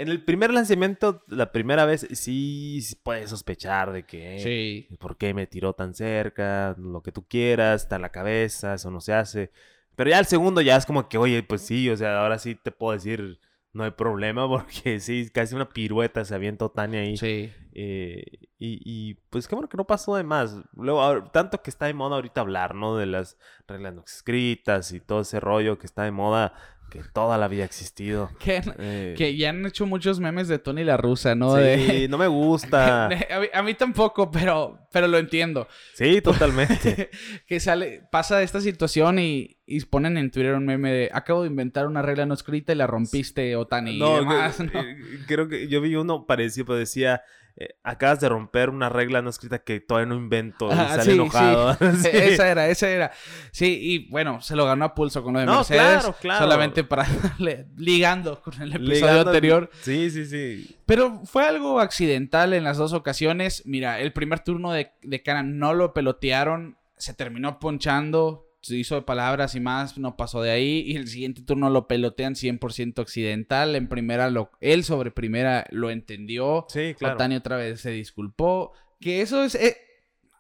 [0.03, 4.39] en el primer lanzamiento, la primera vez, sí, puedes sospechar de que...
[4.41, 4.97] Sí.
[4.99, 6.75] ¿Por qué me tiró tan cerca?
[6.79, 9.51] Lo que tú quieras, está en la cabeza, eso no se hace.
[9.97, 12.55] Pero ya el segundo ya es como que, oye, pues sí, o sea, ahora sí
[12.55, 13.39] te puedo decir,
[13.73, 17.17] no hay problema, porque sí, casi una pirueta se avienta Tania ahí.
[17.17, 17.53] Sí.
[17.75, 18.25] Eh,
[18.59, 20.57] y, y, pues qué bueno que no pasó de más.
[20.75, 22.97] Luego, ahora- tanto que está de moda ahorita hablar, ¿no?
[22.97, 23.37] De las
[23.67, 26.53] reglas no escritas y todo ese rollo que está de moda,
[26.93, 28.31] que toda la vida ha existido.
[28.39, 31.57] Que, Eh, que ya han hecho muchos memes de Tony la rusa, ¿no?
[31.57, 33.07] sí, De- no me gusta.
[33.07, 33.09] a,
[33.41, 35.67] mí, a mí tampoco, pero, pero lo entiendo.
[35.95, 37.09] Sí, totalmente.
[37.47, 41.49] que sale, pasa esta situación y, y ponen en Twitter un meme de acabo de
[41.49, 43.93] inventar una regla no escrita y la rompiste, Otani.
[43.97, 44.83] y No, demás, que- ¿no?
[45.27, 47.23] creo que yo vi uno parecido, pero decía,
[47.57, 50.69] eh, acabas de romper una regla no escrita que todavía no invento.
[50.69, 51.75] y Ah, sale sí, enojado.
[52.03, 52.09] Sí.
[52.13, 53.13] Esa era, esa era.
[53.51, 55.81] Sí, y bueno, se lo ganó a pulso con lo de No, Mercedes.
[55.83, 56.45] claro, claro.
[56.45, 59.71] Solamente para darle- ligando con el episodio Ligando- anterior.
[59.83, 60.77] Sí, sí, sí.
[60.87, 63.63] Pero fue algo accidental en las dos ocasiones.
[63.67, 69.03] Mira, el primer turno de, de Cana no lo pelotearon, se terminó ponchando, hizo de
[69.03, 70.85] palabras y más, no pasó de ahí.
[70.87, 73.75] Y el siguiente turno lo pelotean 100% accidental.
[73.75, 76.67] En primera, lo, él sobre primera lo entendió.
[76.69, 77.15] Sí, claro.
[77.15, 78.73] Otani otra vez se disculpó.
[79.01, 79.77] Que eso es eh,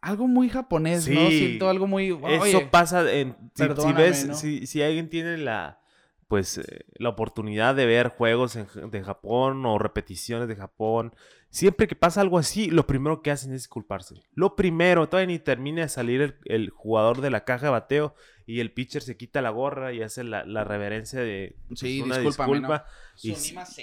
[0.00, 1.28] algo muy japonés, ¿no?
[1.28, 2.16] Siento algo muy...
[2.44, 3.30] Eso pasa en...
[3.54, 4.34] Si, si perdóname, ves, ¿no?
[4.34, 5.80] si, si alguien tiene la...
[6.28, 11.14] Pues eh, la oportunidad de ver juegos en de Japón o repeticiones de Japón,
[11.52, 14.16] siempre que pasa algo así, lo primero que hacen es disculparse.
[14.34, 18.14] Lo primero, todavía ni termina de salir el, el jugador de la caja de bateo
[18.46, 22.00] y el pitcher se quita la gorra y hace la, la reverencia de pues, Sí,
[22.02, 22.16] una
[22.62, 22.86] disculpa.
[23.22, 23.32] Y,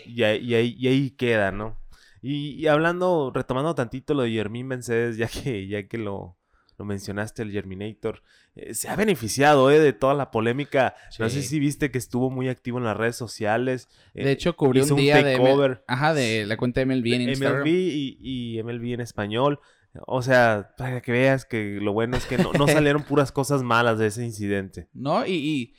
[0.08, 1.80] y ahí, y ahí- y ahí queda, ¿no?
[2.22, 6.39] Y, y hablando, retomando tantito lo de Jermín Mercedes, ya que, ya que lo,
[6.80, 8.24] lo mencionaste, el Germinator,
[8.56, 10.96] eh, se ha beneficiado eh, de toda la polémica.
[11.20, 13.90] No sé si viste que estuvo muy activo en las redes sociales.
[14.16, 15.36] eh, De hecho, cubrió un un día de...
[15.36, 15.84] takeover.
[15.88, 17.62] Ajá, de la cuenta de MLB en Instagram.
[17.64, 19.60] MLB y, y MLB en español.
[20.08, 23.62] O sea, para que veas que lo bueno es que no, no salieron puras cosas
[23.62, 24.88] malas de ese incidente.
[24.94, 25.26] ¿No?
[25.26, 25.76] Y, y,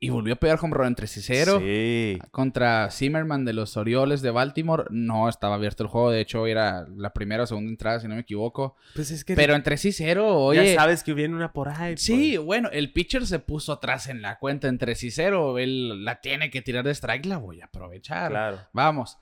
[0.00, 1.58] y volvió a pegar home run en 3 y 0.
[1.60, 2.18] Sí.
[2.30, 4.84] Contra Zimmerman de los Orioles de Baltimore.
[4.90, 6.10] No estaba abierto el juego.
[6.10, 8.76] De hecho, era la primera o segunda entrada, si no me equivoco.
[8.94, 10.72] Pues es que Pero en 3 y 0, oye.
[10.74, 11.96] ya sabes que viene una por ahí.
[11.96, 12.44] Sí, pues.
[12.44, 15.58] bueno, el pitcher se puso atrás en la cuenta en 3 y 0.
[15.58, 18.30] Él la tiene que tirar de strike, la voy a aprovechar.
[18.30, 18.58] Claro.
[18.72, 19.16] Vamos.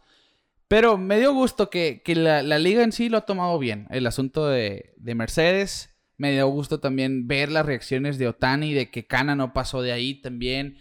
[0.66, 3.86] Pero me dio gusto que, que la, la liga en sí lo ha tomado bien.
[3.90, 5.91] El asunto de, de Mercedes.
[6.22, 9.90] Me dio gusto también ver las reacciones de Otani, de que Cana no pasó de
[9.90, 10.76] ahí también.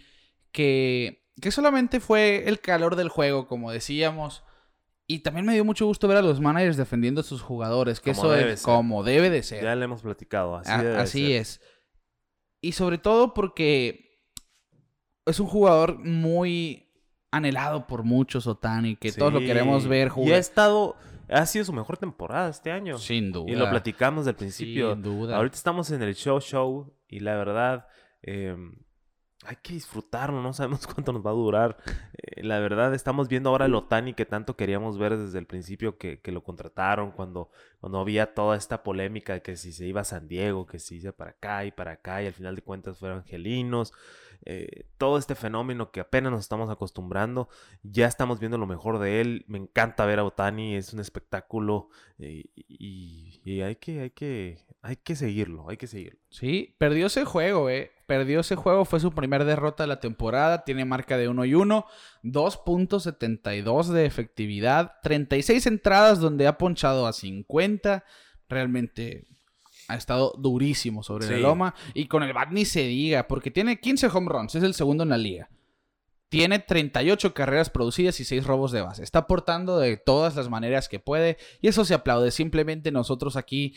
[0.52, 4.44] Que, que solamente fue el calor del juego, como decíamos.
[5.08, 8.12] Y también me dio mucho gusto ver a los managers defendiendo a sus jugadores, que
[8.14, 8.64] Como eso es ser.
[8.64, 9.64] como debe de ser.
[9.64, 10.56] Ya le hemos platicado.
[10.56, 11.36] Así, A- debe así ser.
[11.40, 11.60] es.
[12.60, 14.20] Y sobre todo porque
[15.26, 16.88] es un jugador muy
[17.32, 20.38] anhelado por muchos, Otani, que todos lo queremos ver Y ha jugar.
[20.38, 20.96] estado.
[21.32, 22.98] Ha sido su mejor temporada este año.
[22.98, 23.50] Sin duda.
[23.50, 24.92] Y lo platicamos del principio.
[24.92, 25.36] Sin duda.
[25.36, 27.86] Ahorita estamos en el show show y la verdad
[28.22, 28.56] eh,
[29.44, 31.76] hay que disfrutarlo, no sabemos cuánto nos va a durar.
[32.14, 35.98] Eh, la verdad estamos viendo ahora el Otani que tanto queríamos ver desde el principio
[35.98, 40.02] que, que lo contrataron, cuando, cuando había toda esta polémica de que si se iba
[40.02, 42.62] a San Diego, que si iba para acá y para acá y al final de
[42.62, 43.92] cuentas fueron angelinos.
[44.44, 47.48] Eh, todo este fenómeno que apenas nos estamos acostumbrando,
[47.82, 49.44] ya estamos viendo lo mejor de él.
[49.46, 54.96] Me encanta ver a Otani, es un espectáculo eh, y, hay que, hay que, hay
[54.96, 56.18] que seguirlo, hay que seguirlo.
[56.30, 57.92] Sí, perdió ese juego, eh.
[58.06, 61.54] Perdió ese juego, fue su primer derrota de la temporada, tiene marca de 1 y
[61.54, 61.86] 1,
[62.24, 68.04] 2.72 de efectividad, 36 entradas donde ha ponchado a 50,
[68.48, 69.24] realmente
[69.88, 71.40] ha estado durísimo sobre la Sí.
[71.42, 74.74] loma y con el bat ni se diga, porque tiene 15 home runs, es el
[74.74, 75.48] segundo en la liga.
[76.28, 79.02] Tiene 38 carreras producidas y 6 robos de base.
[79.02, 82.30] Está aportando de todas las maneras que puede y eso se aplaude.
[82.30, 83.74] Simplemente nosotros aquí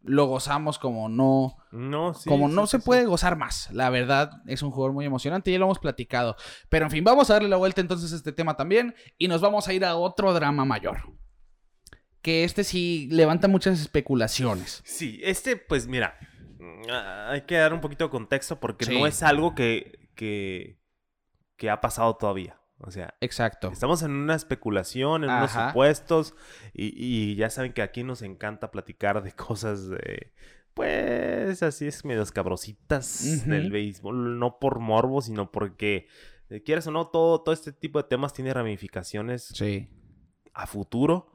[0.00, 3.68] lo gozamos como no, No, sí, como sí, no sí, se puede gozar más.
[3.72, 6.36] La verdad, es un jugador muy emocionante y ya lo hemos platicado.
[6.70, 9.42] Pero en fin, vamos a darle la vuelta entonces a este tema también y nos
[9.42, 11.02] vamos a ir a otro drama mayor.
[12.22, 14.82] Que este sí levanta muchas especulaciones.
[14.84, 16.18] Sí, este, pues mira,
[16.58, 18.98] mm, ah, hay que dar un poquito de contexto porque Sí.
[18.98, 20.78] no es algo que, que,
[21.56, 22.60] que ha pasado todavía.
[22.80, 23.70] O sea, Exacto.
[23.72, 26.34] estamos en una especulación, en unos supuestos,
[26.72, 30.32] y, y ya saben que aquí nos encanta platicar de cosas de,
[30.74, 33.50] pues, así es, medio cabrositas Ujú.
[33.50, 36.06] del béisbol, no por morbo, sino porque,
[36.50, 39.88] eh, quieras o no, todo, todo este tipo de temas tiene ramificaciones Sí.
[40.54, 41.32] a futuro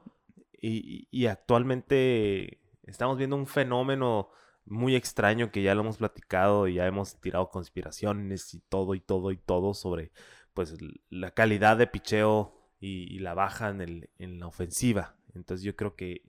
[0.66, 4.30] y, actualmente estamos viendo un fenómeno
[4.64, 9.00] muy extraño que ya lo hemos platicado y ya hemos tirado conspiraciones y todo y
[9.00, 10.10] todo y todo sobre
[10.54, 10.76] pues
[11.10, 15.16] la calidad de picheo y, y la baja en, el, en la ofensiva.
[15.34, 16.22] Entonces yo creo que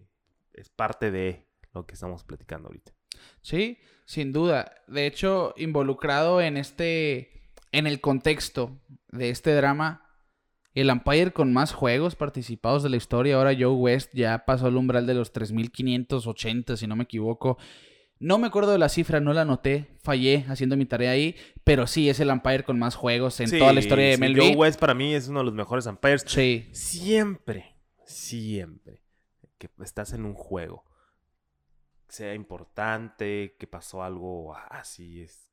[0.54, 2.92] es parte de lo que estamos platicando ahorita.
[3.42, 4.76] Sí, sin duda.
[4.88, 10.05] De hecho, involucrado en este, en el contexto de este drama,
[10.76, 14.76] el umpire con más juegos participados de la historia, ahora Joe West ya pasó el
[14.76, 17.58] umbral de los 3.580, si no me equivoco.
[18.20, 21.88] No me acuerdo de la cifra, no la anoté, fallé haciendo mi tarea ahí, pero
[21.88, 24.40] sí es el umpire con más juegos en toda la historia de MLB.
[24.40, 26.24] Joe West para mí es uno de los mejores umpires.
[26.28, 29.02] Sí, siempre, siempre
[29.58, 30.86] que estás en un juego,
[32.08, 35.50] sea importante, que pasó algo así, es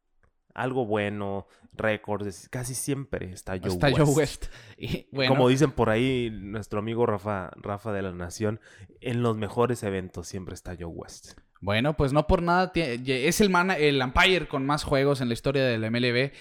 [0.55, 3.99] algo bueno, récords, casi siempre está Joe está West.
[3.99, 4.47] Joe West.
[4.79, 8.61] Y, bueno, Como dicen por ahí nuestro amigo Rafa, Rafa de la Nación,
[9.01, 11.38] en los mejores eventos siempre está Joe West.
[11.61, 15.35] Bueno, pues no por nada es el mana- el umpire con más juegos en la
[15.35, 16.33] historia del MLB.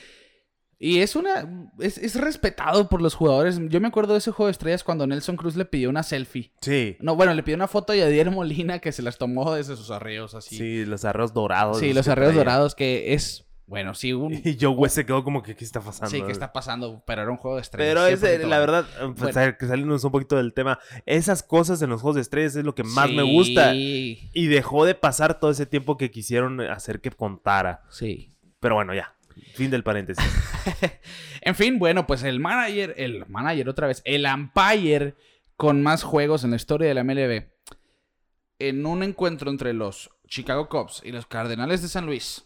[0.84, 3.60] Y es una es, es respetado por los jugadores.
[3.70, 6.52] Yo me acuerdo de ese juego de estrellas cuando Nelson Cruz le pidió una selfie.
[6.62, 9.76] Sí, No, bueno, le pidió una foto a Yadier Molina que se las tomó desde
[9.76, 10.58] sus arreos así.
[10.58, 11.78] sí, los arreos dorados.
[11.78, 15.42] Sí, los arreos dorados que es bueno, sí, un Y Joe West se quedó como
[15.42, 16.12] que, ¿qué está pasando?
[16.12, 17.96] sí que está pasando, pero era un juego de estrellas.
[17.96, 19.56] Pero es, 100% la verdad, eh, pues, Bueno.
[19.58, 20.78] que salimos un poquito del tema.
[21.06, 23.72] Esas cosas en los juegos de estrellas es lo que más me gusta.
[23.72, 27.84] Sí, Y dejó de pasar todo ese tiempo que quisieron hacer que contara.
[27.90, 28.28] sí.
[28.60, 29.16] Pero bueno, ya.
[29.56, 30.24] Fin del paréntesis.
[31.42, 35.16] En fin, bueno, pues el manager, el manager otra vez, el umpire
[35.56, 37.46] con más juegos en la historia de la MLB,
[38.60, 42.46] en un encuentro entre los Chicago Cubs y los Cardenales de San Luis,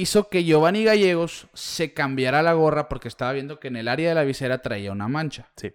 [0.00, 4.08] hizo que Giovanni Gallegos se cambiara la gorra porque estaba viendo que en el área
[4.08, 5.72] de la visera traía una mancha, Sí.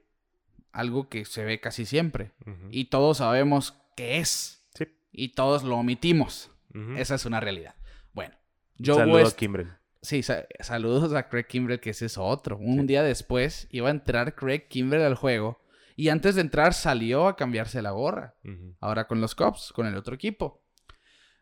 [0.72, 2.32] algo que se ve casi siempre.
[2.72, 4.66] Y todos sabemos qué es.
[4.76, 4.86] Sí.
[5.12, 6.52] Y todos lo omitimos.
[6.98, 7.76] Esa es una realidad.
[8.14, 8.36] Bueno,
[8.84, 9.72] Joe saludo West a Kimbrel.
[10.02, 12.58] Sí, sa- saludos a Craig Kimbrell, que ese es otro.
[12.58, 12.86] Un Sí.
[12.88, 15.60] día después iba a entrar Craig Kimbrell al juego
[15.98, 18.36] y antes de entrar salió a cambiarse la gorra.
[18.80, 20.64] Ahora con los Cubs, con el otro equipo.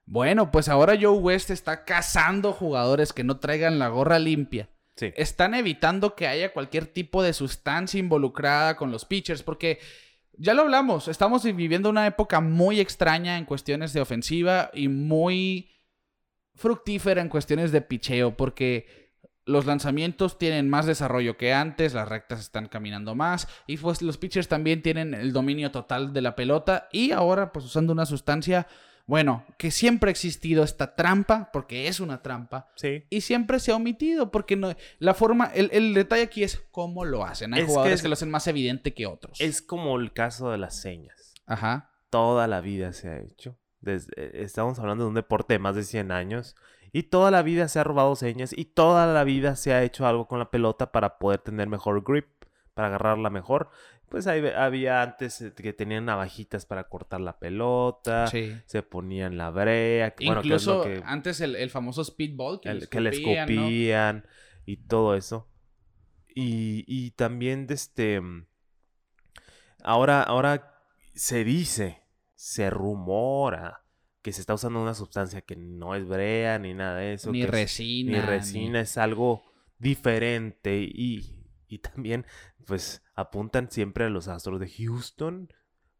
[0.07, 4.69] Bueno, pues ahora Joe West está cazando jugadores que no traigan la gorra limpia.
[4.95, 5.11] Sí.
[5.17, 9.79] Están evitando que haya cualquier tipo de sustancia involucrada con los pitchers porque
[10.37, 15.71] ya lo hablamos, estamos viviendo una época muy extraña en cuestiones de ofensiva y muy
[16.55, 19.11] fructífera en cuestiones de picheo porque
[19.45, 24.17] los lanzamientos tienen más desarrollo que antes, las rectas están caminando más y pues los
[24.17, 28.67] pitchers también tienen el dominio total de la pelota y ahora pues usando una sustancia
[29.07, 33.05] Bueno, que siempre ha existido esta trampa, porque es una trampa, Sí.
[33.09, 37.05] y siempre se ha omitido, porque no, la forma, el, el detalle aquí es cómo
[37.05, 37.53] lo hacen.
[37.53, 39.39] Hay Es que jugadores es- que lo hacen más evidente que otros.
[39.39, 41.33] Es como el caso de las señas.
[41.45, 41.91] Ajá.
[42.09, 43.57] Toda la vida se ha hecho.
[43.79, 46.55] Desde, eh, estamos hablando de un deporte de más de 100 años.
[46.91, 48.51] Y toda la vida se ha robado señas.
[48.57, 52.03] Y toda la vida se ha hecho algo con la pelota para poder tener mejor
[52.03, 52.27] grip.
[52.73, 53.69] Para agarrarla mejor.
[54.09, 58.27] Pues ahí había antes eh, que tenían navajitas para cortar la pelota.
[58.27, 58.55] Sí.
[58.65, 60.15] Se ponían la brea.
[60.25, 62.99] bueno, que es lo Incluso que- antes el, el famoso speedball que, el- le que
[64.65, 65.49] y todo eso.
[66.33, 68.21] Y, y también de este...
[68.21, 68.45] mm,
[69.83, 70.73] Ahora, ahora
[71.13, 72.01] se dice,
[72.35, 73.83] se rumora
[74.21, 77.31] que se está usando una sustancia que no es brea ni nada de eso.
[77.31, 78.11] Ni que es- resina.
[78.11, 79.43] ni resina, es algo
[79.79, 81.36] diferente y,
[81.67, 82.25] y también
[82.65, 85.49] pues apuntan siempre a los astros de Houston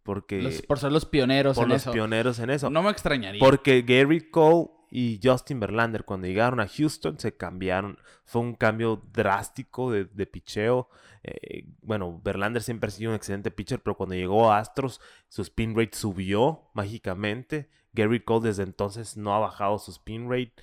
[0.04, 1.92] porque Los- por ser los pioneros por en los eso.
[1.92, 2.70] pioneros en eso.
[2.70, 3.40] No me extrañaría.
[3.40, 7.98] Porque Gary Cole y Justin Verlander cuando llegaron a Houston se cambiaron.
[8.24, 10.90] Fue un cambio drástico de, de picheo.
[11.24, 15.42] Eh, bueno, Verlander siempre ha sido un excelente pitcher, pero cuando llegó a Astros su
[15.42, 17.70] spin rate subió mágicamente.
[17.92, 20.54] Gary Cole desde entonces no ha bajado su spin rate.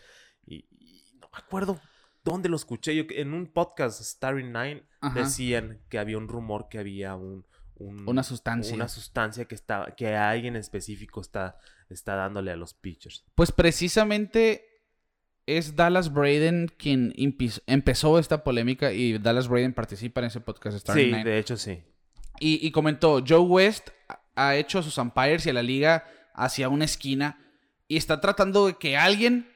[0.47, 1.79] Y, y no me acuerdo
[2.25, 2.95] dónde lo escuché.
[2.97, 5.21] Yo en un podcast, Starry Nine, Ajá.
[5.21, 7.47] decían que había un rumor que había un...
[7.77, 8.75] un- Una sustancia.
[8.75, 11.59] Una sustancia que, está, que alguien específico está,
[11.91, 13.25] está dándole a los pitchers.
[13.35, 14.65] Pues precisamente
[15.47, 17.13] es Dallas Braden quien
[17.67, 21.25] empezó esta polémica y Dallas Braden participa en ese podcast Starting Sí, Nine.
[21.25, 21.83] de hecho sí.
[22.41, 26.05] Y, y comentó, Joe West ha- ha hecho a sus umpires y a la liga
[26.35, 27.39] hacia una esquina
[27.87, 29.47] y está tratando de que alguien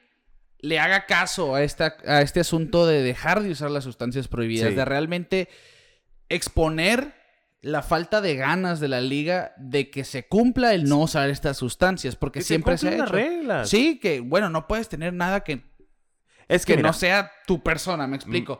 [0.61, 4.69] le haga caso a, esta, a este asunto de dejar de usar las sustancias prohibidas,
[4.69, 4.75] Sí.
[4.75, 5.47] de realmente
[6.29, 7.13] exponer
[7.61, 11.57] la falta de ganas de la liga de que se cumpla el no usar estas
[11.57, 12.99] sustancias, porque Que siempre se, ha hecho.
[13.03, 13.69] las reglas.
[13.69, 15.63] Sí, que bueno, no puedes tener nada que,
[16.47, 18.59] Es que no sea tu persona, me explico.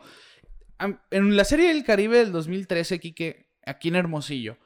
[0.78, 4.58] Am- En la serie del Caribe del 2013, Quique, aquí en Hermosillo,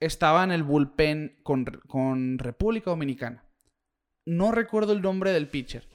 [0.00, 3.44] estaba en el bullpen con, con República Dominicana.
[4.26, 5.88] No recuerdo el nombre del pitcher,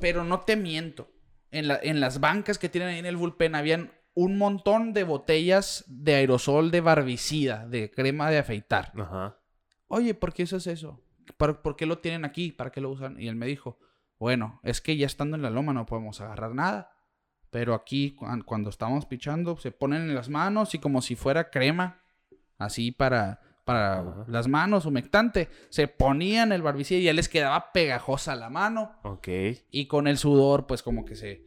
[0.00, 1.10] pero no te miento.
[1.50, 5.04] En, la- en las bancas que tienen ahí en el bullpen habían un montón de
[5.04, 8.92] botellas de aerosol de barbicida, de crema de afeitar.
[8.96, 9.38] Ajá.
[9.88, 11.02] Oye, ¿por qué eso es eso?
[11.36, 12.52] ¿Por, por qué lo tienen aquí?
[12.52, 13.20] ¿Para qué lo usan?
[13.20, 13.78] Y él me dijo,
[14.18, 16.92] bueno, es que ya estando en la loma no podemos agarrar nada.
[17.50, 21.50] Pero aquí, cuan- cuando estamos pichando, se ponen en las manos y como si fuera
[21.50, 22.02] crema,
[22.58, 24.24] así para, para Ajá.
[24.28, 28.92] las manos, humectante, se ponían el barbicida y ya les quedaba pegajosa la mano.
[29.04, 29.28] Ok.
[29.70, 31.44] Y con el sudor, pues como que se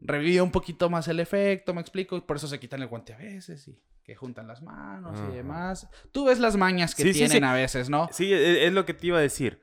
[0.00, 2.16] revive un poquito más el efecto, me explico.
[2.16, 5.30] Y por eso se quitan el guante a veces y que juntan las manos Ajá.
[5.30, 5.88] y demás.
[6.10, 7.44] Tú ves las mañas que Sí, tienen sí.
[7.44, 8.08] a veces, ¿no?
[8.10, 9.60] Sí, e- es, lo que te iba a decir.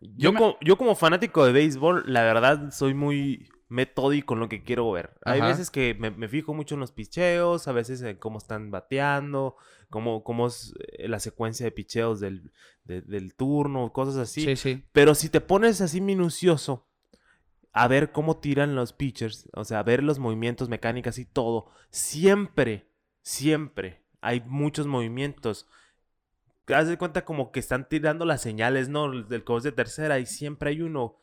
[0.00, 4.40] Yo, Yo me- co- yo como fanático de béisbol, la verdad, soy muy metódico en
[4.40, 5.14] lo que quiero ver.
[5.24, 8.70] Hay veces que me, me fijo mucho en los picheos, a veces en cómo están
[8.70, 9.56] bateando,
[9.88, 12.50] cómo, cómo es eh, la secuencia de picheos del,
[12.84, 14.42] de- del turno, cosas así.
[14.44, 14.84] Sí, sí.
[14.92, 16.86] Pero si te pones así minucioso
[17.72, 21.70] a ver cómo tiran los pitchers, o sea, a ver los movimientos, mecánicas y todo,
[21.90, 22.88] siempre,
[23.22, 25.68] siempre hay muchos movimientos.
[26.66, 29.22] Haz de cuenta como que están tirando las señales, ¿no?
[29.22, 31.16] Del coach de tercera y siempre hay uno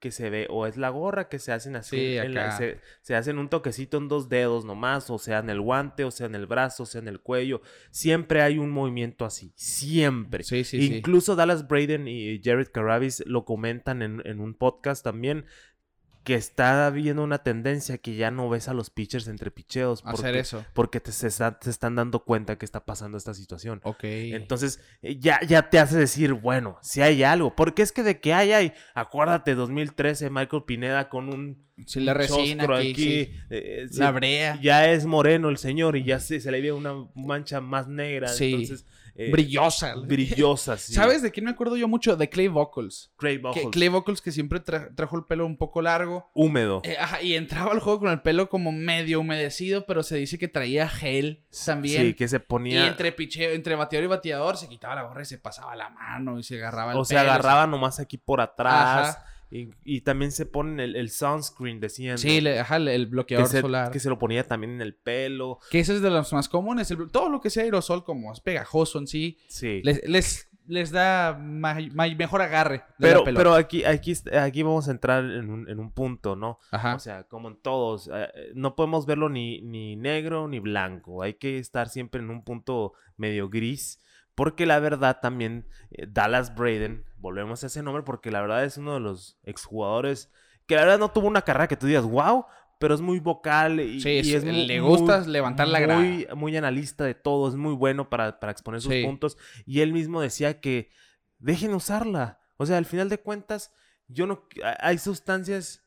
[0.00, 2.78] que se ve, o es la gorra que se hacen así, Sí, en la- se,
[3.00, 6.26] se hacen un toquecito en dos dedos nomás, o sea, en el guante, o sea,
[6.26, 7.62] en el brazo, o sea, en el cuello.
[7.90, 10.44] Siempre hay un movimiento así, siempre.
[10.44, 10.96] Sí, sí, sí.
[10.96, 15.46] Incluso Dallas Braden y Jared Carabis lo comentan en, en un podcast también.
[16.24, 20.00] Que está habiendo una tendencia que ya no ves a los pitchers entre picheos.
[20.06, 20.64] Hacer Porque, eso.
[20.72, 23.80] porque te, se, está- se están dando cuenta que está pasando esta situación.
[23.84, 24.04] Ok.
[24.04, 27.54] Entonces, eh, ya, ya te hace decir, bueno, si hay algo.
[27.54, 28.72] Porque es que de que hay, hay.
[28.94, 31.62] Acuérdate, 2013, Michael Pineda con un.
[31.86, 33.30] Sí, la resina choscro aquí, sí.
[33.50, 34.58] eh, sí, La brea.
[34.62, 38.28] ya es moreno el señor y ya se, se le ve una mancha más negra.
[38.28, 38.52] Sí.
[38.52, 39.94] Entonces, eh, Brillosa.
[39.94, 40.76] brillosa.
[40.78, 40.92] sí.
[40.92, 42.16] ¿Sabes de quién me acuerdo yo mucho?
[42.16, 43.12] De Clay Vocals.
[43.16, 46.30] Clay Que Buchholz, Clay Vocals que siempre tra- trajo el pelo un poco largo.
[46.34, 46.80] húmedo.
[46.84, 50.38] Eh, ajá, y entraba al juego con el pelo como medio humedecido, pero se dice
[50.38, 52.02] que traía gel también.
[52.02, 52.86] Sí, que se Y ponía.
[52.88, 56.38] entre picheo, entre bateador y bateador se quitaba la gorra y se pasaba la mano
[56.38, 59.16] y se agarraba el O se pelo, agarraba nomás aquí por atrás.
[59.16, 59.26] Ajá.
[59.56, 62.18] Y, y también se ponen el, el sunscreen, decían.
[62.18, 63.90] Sí, le- ajá, el- bloqueador que se, solar.
[63.92, 65.58] que se lo ponía también en el pelo.
[65.70, 66.90] Que ese es de los más comunes.
[66.90, 69.80] el- todo lo que sea aerosol, como es pegajoso en sí, Sí.
[69.84, 72.78] les, les, les da ma- ma- mejor agarre.
[72.78, 73.38] de la Pero, pelota.
[73.40, 76.58] pero aquí, aquí, aquí vamos a entrar en un, en un punto, ¿no?
[76.72, 76.96] Ajá.
[76.96, 81.22] O sea, como en todos, eh, no podemos verlo ni, ni negro ni blanco.
[81.22, 84.00] Hay que estar siempre en un punto medio gris.
[84.34, 88.76] Porque la verdad también, eh, Dallas Braden, volvemos a ese nombre porque la verdad es
[88.76, 90.30] uno de los exjugadores
[90.66, 92.44] que la verdad no tuvo una carrera que tú digas, wow,
[92.78, 95.80] pero es muy vocal y, Sí, y es- es muy- le gusta muy- levantar la
[95.80, 96.00] grada.
[96.00, 99.02] muy, muy analista de todo, es muy bueno para, para exponer sus Sí.
[99.04, 99.38] puntos.
[99.64, 100.90] Y él mismo decía que
[101.38, 102.40] dejen usarla.
[102.58, 103.72] O sea, al final de cuentas,
[104.06, 105.80] yo no ha- hay sustancias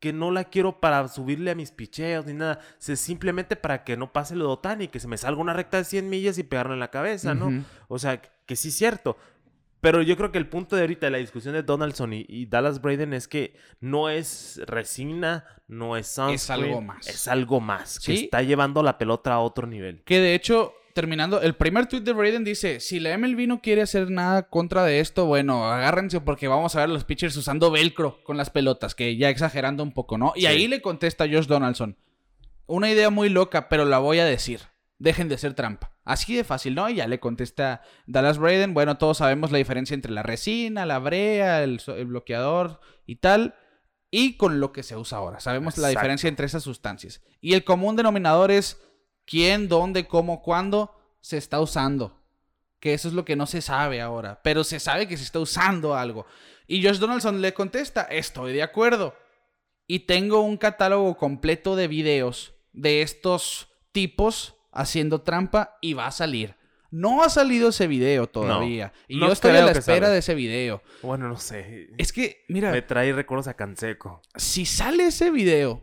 [0.00, 2.58] que no la quiero para subirle a mis picheos ni nada.
[2.86, 5.78] Es simplemente para que no pase lo de Otani, que se me salga una recta
[5.78, 7.64] de 100 millas y pegarle en la cabeza, ¿no?
[7.88, 9.16] O sea, que sí es cierto.
[9.86, 12.46] Pero yo creo que el punto de ahorita de la discusión de Donaldson y, y
[12.46, 17.06] Dallas Braden es que no es resina, no es sunscreen, algo más.
[17.06, 18.00] Es algo más.
[18.00, 18.24] Que Sí.
[18.24, 20.02] está llevando la pelota a otro nivel.
[20.02, 23.82] Que de hecho, terminando, el primer tweet de Braden dice: Si la MLB no quiere
[23.82, 27.70] hacer nada contra de esto, bueno, agárrense porque vamos a ver a los pitchers usando
[27.70, 30.32] velcro con las pelotas, que ya exagerando un poco, ¿no?
[30.34, 30.46] Y Sí.
[30.46, 31.96] ahí le contesta Josh Donaldson:
[32.66, 34.62] Una idea muy loca, pero la voy a decir.
[34.98, 35.92] Dejen de hacer trampa.
[36.06, 36.88] Así de fácil, ¿no?
[36.88, 38.74] Y ya le contesta Dallas Braden.
[38.74, 43.56] Bueno, todos sabemos la diferencia entre la resina, la brea, el, bloqueador y tal.
[44.08, 45.40] Y con lo que se usa ahora.
[45.40, 47.22] Sabemos la diferencia entre esas sustancias.
[47.40, 48.80] Y el común denominador es
[49.24, 52.22] quién, dónde, cómo, cuándo se está usando.
[52.78, 54.40] Que eso es lo que no se sabe ahora.
[54.44, 56.24] Pero se sabe que se está usando algo.
[56.68, 59.16] Y Josh Donaldson le contesta, estoy de acuerdo.
[59.88, 66.10] Y tengo un catálogo completo de videos de estos tipos haciendo trampa y va a
[66.12, 66.54] salir.
[66.90, 68.92] No ha salido ese video todavía.
[69.08, 70.82] y no yo estoy a la espera de ese video.
[71.02, 71.90] Bueno, no sé.
[71.98, 74.22] Es que, mira, Me trae recuerdos a Canseco.
[74.36, 75.82] si sale ese video,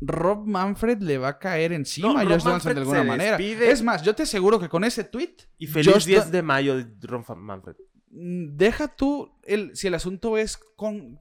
[0.00, 3.36] Rob Manfred le va a caer encima No, a Rob Josh Manfred de alguna manera.
[3.36, 3.70] despide.
[3.70, 6.42] Es más, yo te aseguro que con ese tweet, Y feliz Josh 10 Don- de
[6.42, 6.76] mayo
[7.24, 7.76] Fa- Manfred.
[8.10, 11.20] mm, deja tú el, si el asunto es con,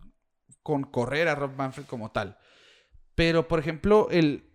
[0.64, 2.38] con correr a Rob Manfred como tal.
[3.14, 4.51] Pero, por ejemplo, el,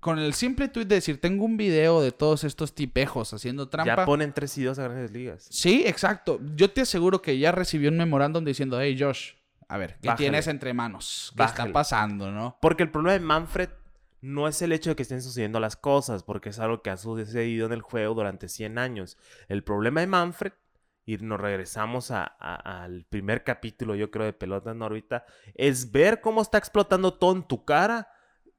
[0.00, 3.96] con el simple tweet de decir, tengo un video de todos estos tipejos haciendo trampa.
[3.96, 5.46] Ya ponen 3 y 2 a grandes ligas.
[5.50, 6.40] Sí, exacto.
[6.56, 9.32] Yo te aseguro que ya recibió un memorándum diciendo, hey Josh,
[9.68, 10.16] a ver, ¿qué Bájale.
[10.24, 11.30] tienes entre manos?
[11.34, 11.68] ¿Qué Bájale.
[11.68, 12.56] está pasando, no?
[12.60, 13.68] Porque el problema de Manfred
[14.22, 16.96] no es el hecho de que estén sucediendo las cosas, porque es algo que ha
[16.96, 19.16] sucedido en el juego durante 100 años.
[19.48, 20.52] El problema de Manfred,
[21.06, 25.24] y nos regresamos a- a- al primer capítulo, yo creo, de Pelota en órbita,
[25.54, 28.08] es ver cómo está explotando todo en tu cara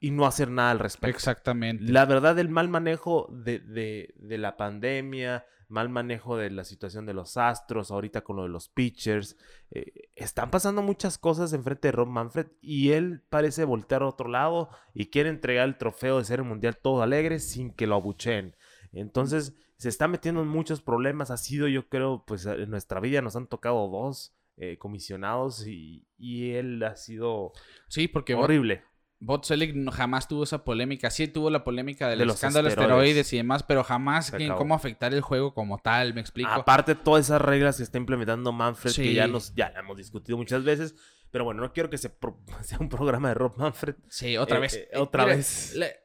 [0.02, 1.16] y no hacer nada al respecto.
[1.16, 1.86] Exactamente.
[1.90, 7.06] La verdad, el mal manejo de, de- de la pandemia, mal manejo de la situación
[7.06, 9.38] de los astros, ahorita con lo de los pitchers,
[9.70, 14.28] eh, están pasando muchas cosas enfrente de Rob Manfred y él parece voltear a otro
[14.28, 17.96] lado y quiere entregar el trofeo de ser el mundial todo alegre sin que lo
[17.96, 18.56] abucheen.
[18.92, 21.32] Entonces, se está metiendo en muchos problemas.
[21.32, 26.06] Ha sido, yo creo, pues en nuestra vida nos han tocado dos eh, comisionados y,
[26.18, 27.54] y él ha sido
[27.88, 28.84] Sí, porque horrible.
[29.24, 31.12] Bot Selig no- jamás tuvo esa polémica.
[31.12, 33.32] Sí tuvo la polémica del De escándalo de esteroides.
[33.34, 36.50] y demás, pero jamás en cómo afectar el juego como tal, me explico.
[36.50, 40.38] Aparte, todas esas reglas que está implementando Manfred, que ya nos ya la hemos discutido
[40.38, 40.96] muchas veces.
[41.30, 43.96] Pero bueno, no quiero que se pro- sea un programa de Rob Manfred.
[44.10, 44.74] Sí, otra Eh, vez.
[44.74, 45.76] eh, otra vez.
[45.76, 45.96] le-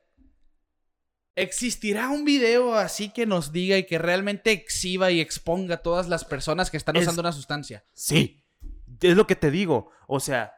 [1.35, 6.09] ¿Existirá un video así que nos diga y que realmente exhiba y exponga a todas
[6.09, 7.85] las personas que están Es- usando una sustancia?
[7.93, 8.43] Sí,
[9.03, 9.91] es lo que te digo.
[10.07, 10.55] O sea,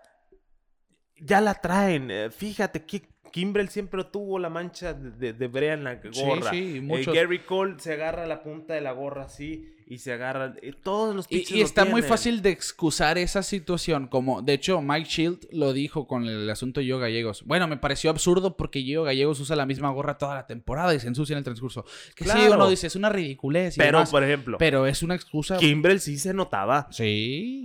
[1.20, 2.10] ya la traen.
[2.10, 3.02] Eh, Fíjate que
[3.32, 6.50] Kimbrel siempre tuvo la mancha de, de- brea en la gorra.
[6.50, 7.14] Sí, sí, Eh, muchos.
[7.14, 10.54] Gary Cole se agarra la punta de la gorra así y se agarra.
[10.60, 14.42] eh, todos los Y, pitchers y lo está muy fácil de excusar esa situación, como
[14.42, 17.42] de hecho Mike Shield lo dijo con el asunto de Yo Gallegos.
[17.46, 21.00] Bueno, me pareció absurdo porque Yo Gallegos usa la misma gorra toda la temporada y
[21.00, 21.84] se ensucia en el transcurso.
[22.14, 22.54] Que sí, Claro.
[22.56, 25.56] uno dice, es una ridiculez y Pero, demás, por ejemplo, pero es una excusa.
[25.56, 26.86] Kimbrel sí se notaba.
[26.90, 27.64] Sí.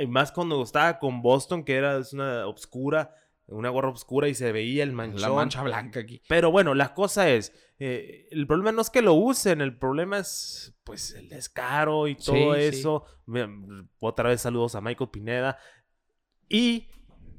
[0.00, 3.14] Y más cuando estaba con Boston, que era es una obscura,
[3.48, 5.20] una gorra obscura y se veía el manchón.
[5.22, 6.22] La mancha blanca aquí.
[6.28, 10.18] Pero bueno, la cosa es, eh, el problema no es que lo usen, el problema
[10.18, 13.04] es pues el descaro y todo Sí, eso.
[14.00, 15.58] Otra vez saludos a Michael Pineda.
[16.48, 16.88] Y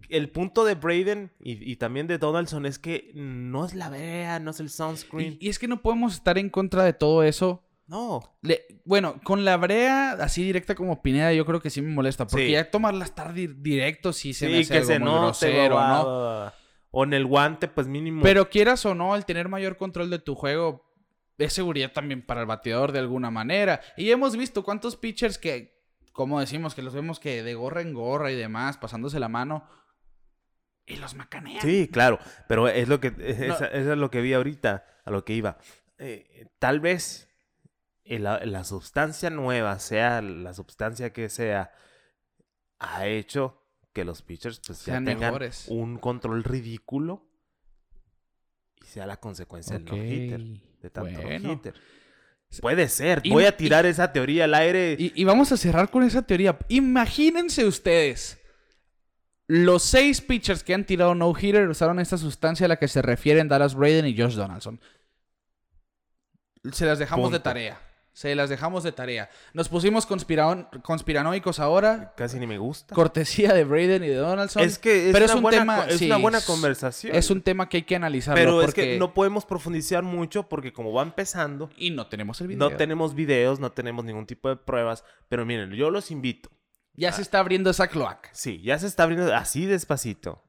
[0.10, 4.39] el punto de Braden y, y también de Donaldson es que no es la brea,
[4.39, 5.38] no es el sunscreen.
[5.39, 7.64] Y, y es que no podemos estar en contra de todo eso.
[7.90, 8.38] No.
[8.44, 12.28] Le- bueno, con la brea así directa como Pineda, yo creo que sí me molesta.
[12.28, 12.52] Porque Sí.
[12.52, 15.22] ya tomarla estar di- directo sí se me Sí, hace que algo se muy note.
[15.26, 16.54] grosero, ¿no?
[16.92, 18.22] O en el guante, pues mínimo.
[18.22, 20.86] Pero quieras o no, el tener mayor control de tu juego
[21.40, 23.82] es seguridad también para el bateador de alguna manera.
[23.98, 25.80] Y hemos visto cuántos pitchers que,
[26.14, 29.68] como decimos, que los vemos que de gorra en gorra y demás, pasándose la mano.
[30.86, 31.62] Y los macanean.
[31.62, 35.24] Sí, claro, pero es lo que es- eso es lo que vi ahorita, a lo
[35.26, 35.58] que iba.
[36.00, 37.29] Eh, tal vez
[38.18, 41.72] la, la sustancia nueva, sea la sustancia que sea,
[42.80, 43.62] ha hecho
[43.93, 45.66] que los pitchers pues, ya Sean tengan mejores.
[45.68, 47.28] un control ridículo
[48.82, 51.47] y sea la consecuencia Ok, del no hitter, de tanto bueno.
[51.49, 51.74] no hitter.
[52.62, 53.22] Puede ser.
[53.30, 54.95] Voy y- a tirar esa teoría al aire.
[54.97, 56.57] Y, y vamos a cerrar con esa teoría.
[56.70, 58.39] Imagínense ustedes.
[59.45, 63.01] Los seis pitchers que han tirado no hitter usaron esta sustancia a la que se
[63.03, 64.80] refieren Dallas Braden y Josh Donaldson.
[66.72, 67.80] Se las dejamos de tarea.
[68.20, 69.30] Se las dejamos de tarea.
[69.53, 72.13] Nos pusimos conspiranoicos ahora.
[72.17, 72.93] Casi ni me gusta.
[72.93, 74.61] Cortesía de Braden y de Donaldson.
[74.61, 77.15] Es que es, pero es una, un buena, tema- es sí, una buena es- conversación.
[77.15, 78.38] Es un tema que hay que analizarlo.
[78.41, 82.47] Pero es que no podemos profundizar mucho porque como va empezando, Y no tenemos el
[82.47, 82.70] video.
[82.70, 85.05] no tenemos videos, no tenemos ningún tipo de pruebas.
[85.30, 86.49] Pero miren, yo los invito.
[86.95, 88.30] Ya se está abriendo esa cloaca.
[88.34, 90.43] Sí, ya se está abriendo así despacito.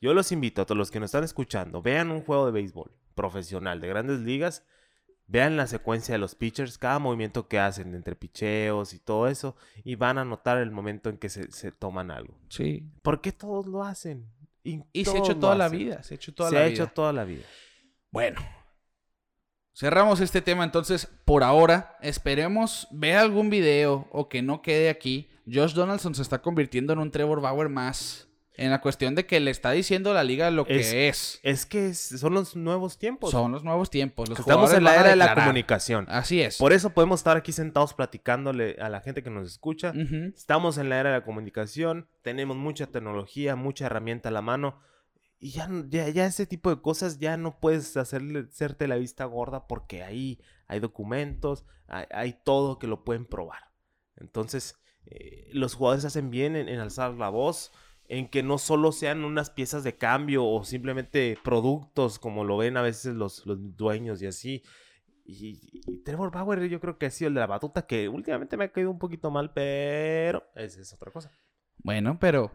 [0.00, 2.90] Yo los invito a todos los que nos están escuchando, vean un juego de béisbol
[3.14, 4.64] profesional de grandes ligas,
[5.26, 9.56] vean la secuencia de los pitchers, cada movimiento que hacen entre picheos y todo eso,
[9.84, 12.38] y van a notar el momento en que se, se toman algo.
[12.48, 12.86] Sí.
[13.02, 14.26] ¿Por qué todos lo hacen?
[14.64, 16.02] Y se ha hecho toda la vida.
[16.02, 16.74] Se ha hecho toda se la ha vida.
[16.74, 17.44] hecho toda la vida.
[18.10, 18.40] Bueno,
[19.74, 21.98] cerramos este tema entonces por ahora.
[22.00, 25.28] Esperemos ver algún video o que no quede aquí.
[25.46, 28.28] Josh Donaldson se está convirtiendo en un Trevor Bauer más.
[28.56, 31.40] En la cuestión de que le está diciendo la liga lo que es.
[31.42, 33.32] Es que son los nuevos tiempos.
[33.32, 34.28] Son los nuevos tiempos.
[34.28, 36.06] Los Estamos en la era de la comunicación.
[36.08, 36.58] Así es.
[36.58, 39.92] Por eso podemos estar aquí sentados platicándole a la gente que nos escucha.
[40.36, 44.80] Estamos en la era de la comunicación, tenemos mucha tecnología, mucha herramienta a la mano.
[45.40, 49.24] Y ya, ya, ya ese tipo de cosas ya no puedes hacerle, hacerte la vista
[49.24, 53.70] gorda porque ahí hay documentos, hay, hay todo que lo pueden probar.
[54.16, 57.72] Entonces, eh, los jugadores hacen bien en, en alzar la voz,
[58.18, 62.76] en que no solo sean unas piezas de cambio o simplemente productos como lo ven
[62.76, 64.62] a veces los, los dueños y así.
[65.26, 65.58] Y,
[65.88, 68.64] y Trevor Bauer yo creo que ha sido el de la batuta que últimamente me
[68.64, 71.32] ha caído un poquito mal, pero esa es otra cosa.
[71.78, 72.52] Bueno, pero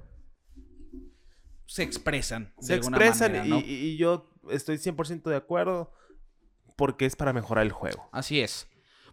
[1.66, 2.54] se expresan.
[2.60, 3.60] Se expresan manera, y, ¿no?
[3.60, 3.62] y-
[3.94, 5.92] y yo estoy 100% de acuerdo
[6.78, 8.08] porque es para mejorar el juego.
[8.12, 8.69] Así es.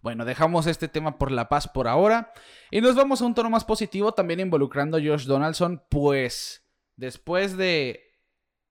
[0.06, 2.32] Bueno, dejamos este tema por la paz por ahora
[2.70, 7.56] y nos vamos a un tono más positivo también involucrando a Josh Donaldson, pues después
[7.56, 8.14] de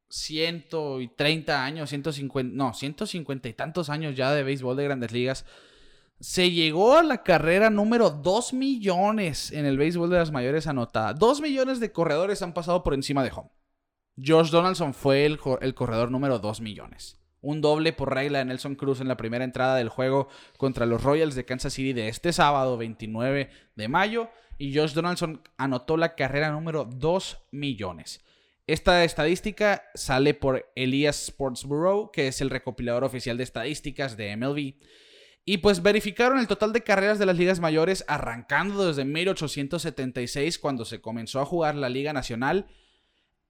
[0.08, 5.46] 130 años, 150, no, 150 y tantos años ya de béisbol de grandes ligas,
[6.22, 11.14] se llegó a la carrera número 2 millones en el béisbol de las mayores anotada.
[11.14, 13.50] 2 millones de corredores han pasado por encima de home.
[14.16, 17.24] Josh Donaldson fue el, el corredor número 2 millones.
[17.46, 21.04] Un doble por regla de Nelson Cruz en la primera entrada del juego contra los
[21.04, 24.32] Royals de Kansas City de este sábado 29 de mayo.
[24.58, 28.26] Y Josh Donaldson anotó la carrera número 2 millones.
[28.66, 34.36] Esta estadística sale por Elias Sports Bureau, que es el recopilador oficial de estadísticas de
[34.36, 34.74] MLB.
[35.46, 40.84] Y pues verificaron el total de carreras de las ligas mayores arrancando desde 1876 cuando
[40.84, 42.66] se comenzó a jugar la Liga Nacional.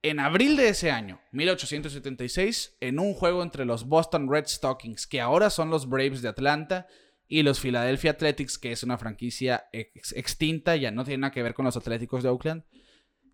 [0.07, 5.19] En abril de ese año, 1876, en un juego entre los Boston Red Stockings, que
[5.19, 6.85] ahora son los Braves de Atlanta,
[7.27, 11.41] y los Philadelphia Athletics, que es una franquicia ex- extinta, ya no tiene nada que
[11.41, 12.63] ver con los Atléticos de Oakland.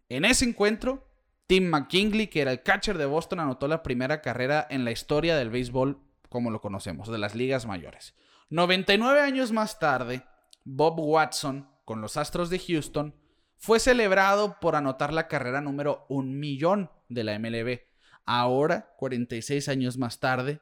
[0.07, 1.11] En ese encuentro,
[1.45, 5.35] Tim McKinley, que era el catcher de Boston, anotó la primera carrera en la historia
[5.35, 5.99] del béisbol
[6.29, 8.15] como lo conocemos, de las ligas mayores.
[8.49, 10.23] 99 años más tarde,
[10.63, 13.13] Bob Watson, con los Astros de Houston,
[13.61, 17.81] fue celebrado por anotar la carrera número un millón de la MLB.
[18.25, 20.61] Ahora, 46 años más tarde,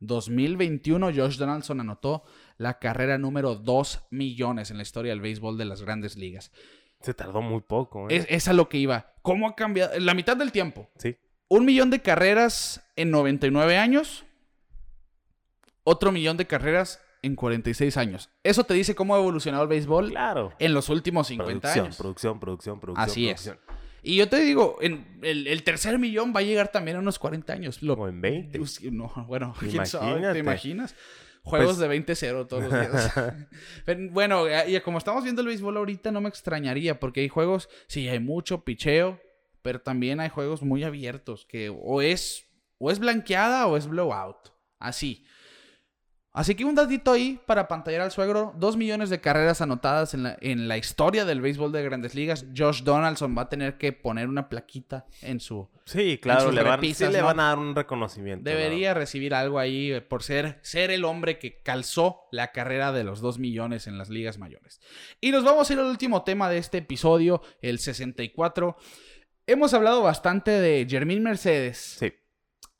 [0.00, 2.22] 2021, Josh Donaldson anotó
[2.58, 6.52] la carrera número 2 millones en la historia del béisbol de las grandes ligas.
[7.00, 8.10] Se tardó muy poco.
[8.10, 8.16] ¿eh?
[8.16, 9.14] Es, es a lo que iba.
[9.22, 9.98] ¿Cómo ha cambiado?
[9.98, 10.90] La mitad del tiempo.
[10.98, 11.16] Sí.
[11.48, 14.26] Un millón de carreras en 99 años.
[15.82, 18.30] Otro millón de carreras en 46 años.
[18.42, 20.52] Eso te dice cómo ha evolucionado el béisbol Claro.
[20.58, 21.96] en los últimos 50 Producción, años.
[21.96, 23.10] producción, producción, producción.
[23.10, 23.52] Así es.
[24.02, 27.18] Y yo te digo, en el, el tercer millón va a llegar también a unos
[27.18, 27.82] 40 años.
[27.82, 28.60] Lo- Como en 20.
[28.60, 30.32] Us- No, bueno, quién sabe.
[30.32, 30.94] ¿te imaginas?
[31.42, 33.12] Juegos Pues- de 20-0 todos los días.
[33.84, 37.68] Pero, bueno, y como estamos viendo el béisbol ahorita, no me extrañaría, porque hay juegos,
[37.86, 39.20] sí, hay mucho picheo,
[39.62, 42.46] pero también hay juegos muy abiertos, que o es,
[42.78, 44.36] o es blanqueada o es blowout.
[44.78, 45.24] Así.
[46.34, 48.52] Así que un datito ahí para pantallar al suegro.
[48.56, 52.44] Dos millones de carreras anotadas en la, en la historia del béisbol de grandes ligas.
[52.56, 56.80] Josh Donaldson va a tener que poner una plaquita en su, Sí, claro, le van,
[56.80, 57.26] repisas, sí le ¿no?
[57.26, 58.42] van a dar un reconocimiento.
[58.50, 63.04] Debería recibir algo ahí eh, por ser, ser el hombre que calzó la carrera de
[63.04, 64.80] los 2 millones en las ligas mayores.
[65.20, 68.76] Y nos vamos a ir al último tema de este episodio, el 64.
[69.46, 72.12] Hemos hablado bastante de Jermín Mercedes Sí.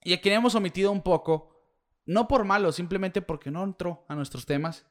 [0.02, 1.53] y a quien hemos omitido un poco,
[2.06, 4.86] no por malo, simplemente porque no entró a nuestros temas,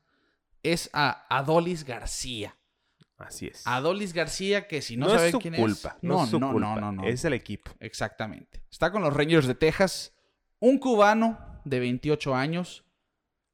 [0.63, 2.55] es a Adolis García.
[3.17, 3.65] Así es.
[3.65, 5.97] Adolis García, que si no, no es su quién culpa.
[5.97, 6.03] es.
[6.03, 6.75] No, es su no, culpa.
[6.75, 7.03] no, no, no.
[7.07, 7.71] Es el equipo.
[7.79, 8.63] Exactamente.
[8.71, 10.15] Está con los Rangers de Texas.
[10.59, 12.85] Un cubano de 28 años.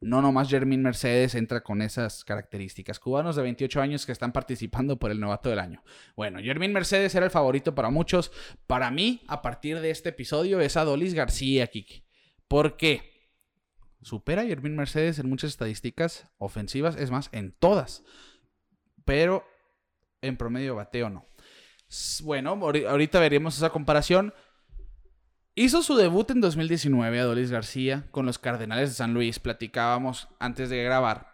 [0.01, 2.99] No nomás Jermín Mercedes entra con esas características.
[2.99, 5.83] Cubanos de 28 años que están participando por el novato del año.
[6.15, 8.31] Bueno, Jermín Mercedes era el favorito para muchos.
[8.65, 12.05] Para mí, a partir de este episodio, es Adolis García, Kiki.
[12.47, 13.08] ¿Por qué?
[14.01, 18.03] Supera a Jermín Mercedes en muchas estadísticas ofensivas, es más, en todas.
[19.05, 19.43] Pero
[20.21, 21.25] en promedio bateo no.
[22.23, 24.33] Bueno, ahorita veríamos esa comparación.
[25.55, 29.39] Hizo su debut en 2019 Adolis García con los Cardenales de San Luis.
[29.39, 31.33] Platicábamos antes de grabar.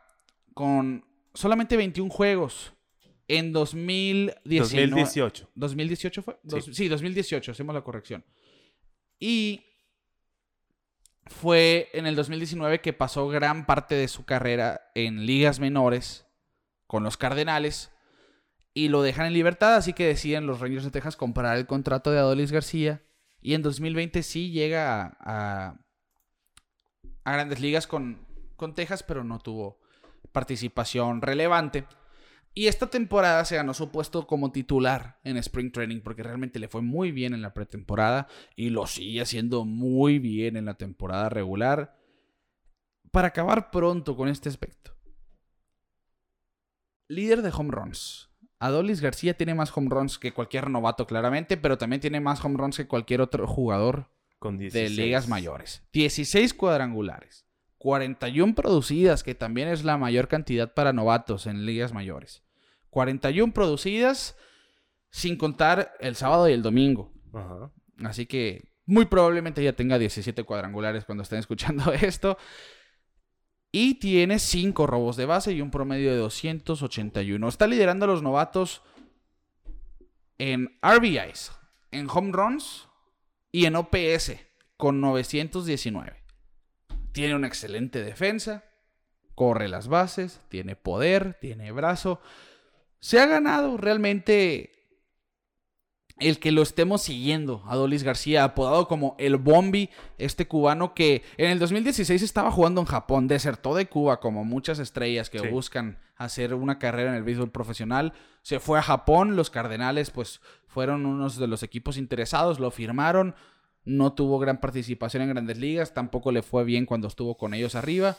[0.54, 2.74] Con solamente 21 juegos.
[3.28, 5.50] En 2019, 2018.
[5.56, 6.40] ¿2018 fue?
[6.72, 6.88] Sí.
[6.88, 8.24] 2018, hacemos la corrección.
[9.20, 9.66] Y
[11.28, 16.26] fue en el 2019 que pasó gran parte de su carrera en ligas menores
[16.88, 17.92] con los Cardenales
[18.74, 22.12] y lo dejan en libertad, así que deciden los Rangers de Texas comprar el contrato
[22.12, 23.02] de Adolis García
[23.42, 25.78] y en 2020 sí llega a,
[27.24, 29.80] a, grandes ligas con, con Texas, pero no tuvo
[30.32, 31.86] participación relevante.
[32.58, 36.70] Y esta temporada se ganó su puesto como titular en Spring Training porque realmente le
[36.70, 41.28] fue muy bien en la pretemporada y lo sigue haciendo muy bien en la temporada
[41.28, 42.00] regular.
[43.12, 44.96] Para acabar pronto con este aspecto.
[47.10, 48.30] Líder de home runs.
[48.58, 52.58] Adolis García tiene más home runs que cualquier novato, claramente, pero también tiene más home
[52.58, 55.84] runs que cualquier otro jugador de ligas mayores.
[55.92, 57.46] 16 cuadrangulares,
[57.80, 62.45] 41 producidas, que también es la mayor cantidad para novatos en ligas mayores.
[62.96, 64.38] 41 producidas,
[65.10, 67.12] sin contar el sábado y el domingo.
[68.06, 72.38] Así que muy probablemente ya tenga 17 cuadrangulares cuando estén escuchando esto.
[73.70, 77.46] Y tiene 5 robos de base y un promedio de 281.
[77.50, 78.82] Está liderando a los novatos
[80.38, 81.52] en RBIs,
[81.92, 82.88] en home runs
[83.52, 84.38] y en OPS
[84.78, 86.24] con 919.
[87.12, 88.64] Tiene una excelente defensa,
[89.36, 92.22] corre las bases, tiene poder, tiene brazo.
[93.06, 94.72] Se ha ganado realmente
[96.18, 101.52] el que lo estemos siguiendo, Adolis García, apodado como el Bombi, este cubano que en
[101.52, 106.56] el 2016 estaba jugando en Japón, desertó de Cuba como muchas estrellas que buscan hacer
[106.56, 111.38] una carrera en el béisbol profesional, se fue a Japón, los Cardenales pues fueron unos
[111.38, 113.36] de los equipos interesados, lo firmaron,
[113.84, 117.76] no tuvo gran participación en grandes ligas, tampoco le fue bien cuando estuvo con ellos
[117.76, 118.18] arriba.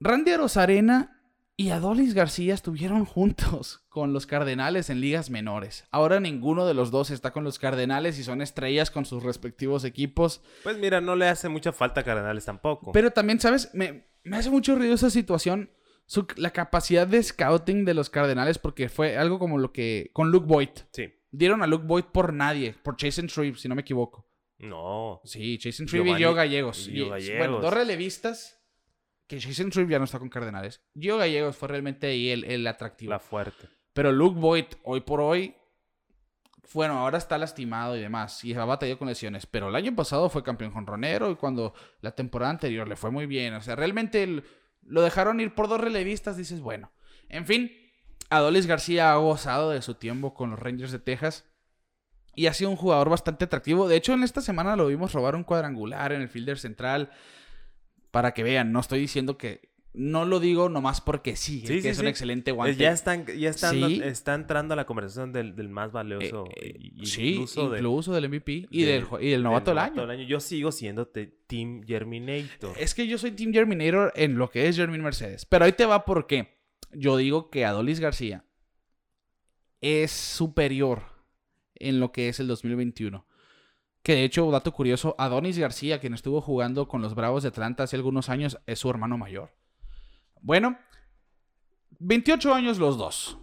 [0.00, 1.21] Randy Rosarena
[1.56, 5.84] y Adolis García estuvieron juntos con los Cardenales en ligas menores.
[5.90, 9.84] Ahora ninguno de los dos está con los Cardenales y son estrellas con sus respectivos
[9.84, 10.42] equipos.
[10.62, 12.92] Pues mira, no le hace mucha falta a Cardenales tampoco.
[12.92, 13.70] Pero también, ¿sabes?
[13.74, 15.70] Me, hace mucho ruido esa situación.
[16.36, 20.10] la capacidad de scouting de los Cardenales, porque fue algo como lo que.
[20.14, 20.70] con Luke Boyd.
[20.90, 21.12] Sí.
[21.30, 24.26] Dieron a Luke Boyd por nadie, por Jason Shreve, si no me equivoco.
[24.58, 25.20] No.
[25.24, 26.88] Sí, Jason Shreve y Joe Gallegos.
[26.88, 27.38] Y Gallegos.
[27.38, 28.61] Bueno, dos relevistas
[29.26, 30.82] que Jason Shreve ya no está con Cardenales.
[30.98, 33.10] Gio Gallegos fue realmente ahí el, el atractivo.
[33.10, 33.68] La fuerte.
[33.92, 35.54] Pero Luke Boyd, hoy por hoy,
[36.74, 40.30] bueno, ahora está lastimado y demás, y ha batallado con lesiones, pero el año pasado
[40.30, 44.42] fue campeón jonronero y cuando la temporada anterior le fue muy bien, o sea, realmente
[44.82, 46.92] lo dejaron ir por dos relevistas, dices, bueno,
[47.28, 47.72] en fin,
[48.30, 51.44] Adolis García ha gozado de su tiempo con los Rangers de Texas
[52.34, 55.36] y ha sido un jugador bastante atractivo, de hecho en esta semana lo vimos robar
[55.36, 57.10] un cuadrangular en el fielder central,
[58.12, 61.98] para que vean, no estoy diciendo que no lo digo nomás porque sí, que es
[61.98, 62.76] un excelente eh, guante.
[62.76, 66.44] Ya están, ya están, está entrando a la conversación del, más valioso.
[66.56, 70.02] Eh, eh, sí, incluso, del MVP y, del, y del novato del, año.
[70.02, 70.24] año.
[70.24, 72.74] Yo sigo siendo Team Germinator.
[72.78, 75.44] Es que yo soy Team Germinator en lo que es Germin Mercedes.
[75.44, 76.58] Pero ahí te va porque
[76.92, 78.44] yo digo que Adolis García
[79.80, 81.02] es superior
[81.74, 83.26] en lo que es el 2021.
[84.02, 87.84] Que de hecho, dato curioso, Adonis García, quien estuvo jugando con los Bravos de Atlanta
[87.84, 89.54] hace algunos años, es su hermano mayor.
[90.40, 90.76] Bueno,
[92.00, 93.38] 28 años los dos.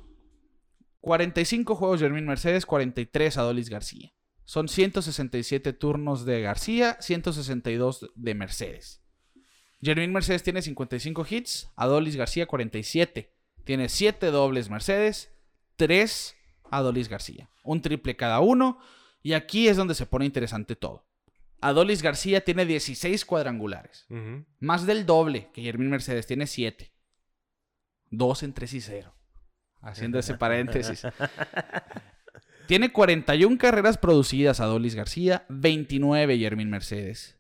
[1.02, 4.12] 45 juegos Jermín Mercedes, 43 Adolis García.
[4.44, 9.02] Son 167 turnos de García, 162 de Mercedes.
[9.82, 13.34] Jermín Mercedes tiene 55 hits, Adolis García 47.
[13.64, 15.32] Tiene 7 dobles Mercedes,
[15.78, 16.36] 3
[16.72, 17.50] Adolis García.
[17.64, 18.80] Un triple cada uno.
[19.22, 21.06] Y aquí es donde se pone interesante todo.
[21.62, 24.08] Adolis García tiene 16 cuadrangulares.
[24.60, 26.92] Más del doble que Jermín Mercedes tiene 7.
[28.12, 29.16] 2 en 3 y 0.
[29.82, 31.04] Haciendo ese paréntesis.
[32.68, 37.38] tiene 41 carreras producidas Adolis García, 29 Jermín Mercedes.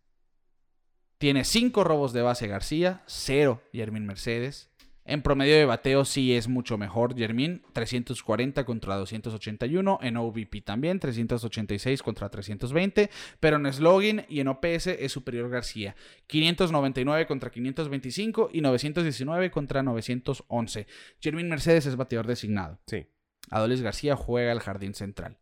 [1.17, 4.68] Tiene 5 robos de base García, 0 Jermín Mercedes.
[5.09, 9.97] En promedio de bateo sí es mucho mejor Jermín, 340 contra 281.
[10.03, 13.09] En OVP también, 386 contra 320.
[13.39, 15.95] Pero en slogan y en OPS es superior García.
[16.27, 20.85] 599 contra 525 y 919 contra 911.
[21.19, 22.77] Jermín Mercedes es bateador designado.
[22.85, 23.07] Sí.
[23.49, 25.38] Adolis García juega al jardín central.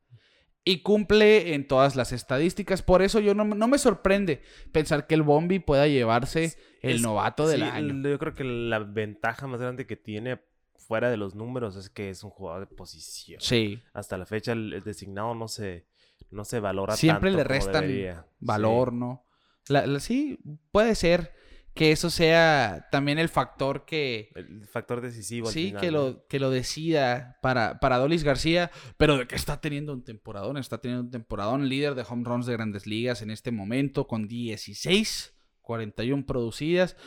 [0.68, 2.82] Y cumple en todas las estadísticas.
[2.82, 4.42] Por eso yo no, no me sorprende
[4.72, 8.10] pensar que el Bombi pueda llevarse el Es- novato del sí, año.
[8.10, 10.40] Yo creo que la ventaja más grande que tiene
[10.78, 13.40] fuera de los números es que es un jugador de posición.
[13.42, 13.82] Sí.
[13.94, 15.86] Hasta la fecha el, designado no se,
[16.32, 19.26] no se valora Siempre tanto le restan valor, ¿no?
[19.70, 20.40] La- la- sí,
[20.72, 21.34] puede ser
[21.78, 24.32] que eso sea también el factor que...
[24.36, 25.98] El factor decisivo al Sí, final, que ¿no?
[25.98, 30.58] lo, que lo decida para, para Dolis García, pero de que está teniendo un temporadón,
[30.58, 34.28] está teniendo un temporadón, líder de home runs de grandes ligas en este momento con
[34.28, 36.98] 16, 41 producidas,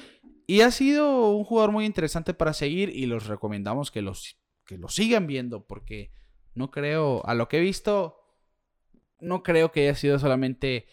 [0.47, 4.79] y ha sido un jugador muy interesante para seguir y los recomendamos que los, que
[4.79, 6.13] lo sigan viendo, porque
[6.55, 8.17] no creo, a lo que he visto,
[9.21, 10.87] no creo que haya sido solamente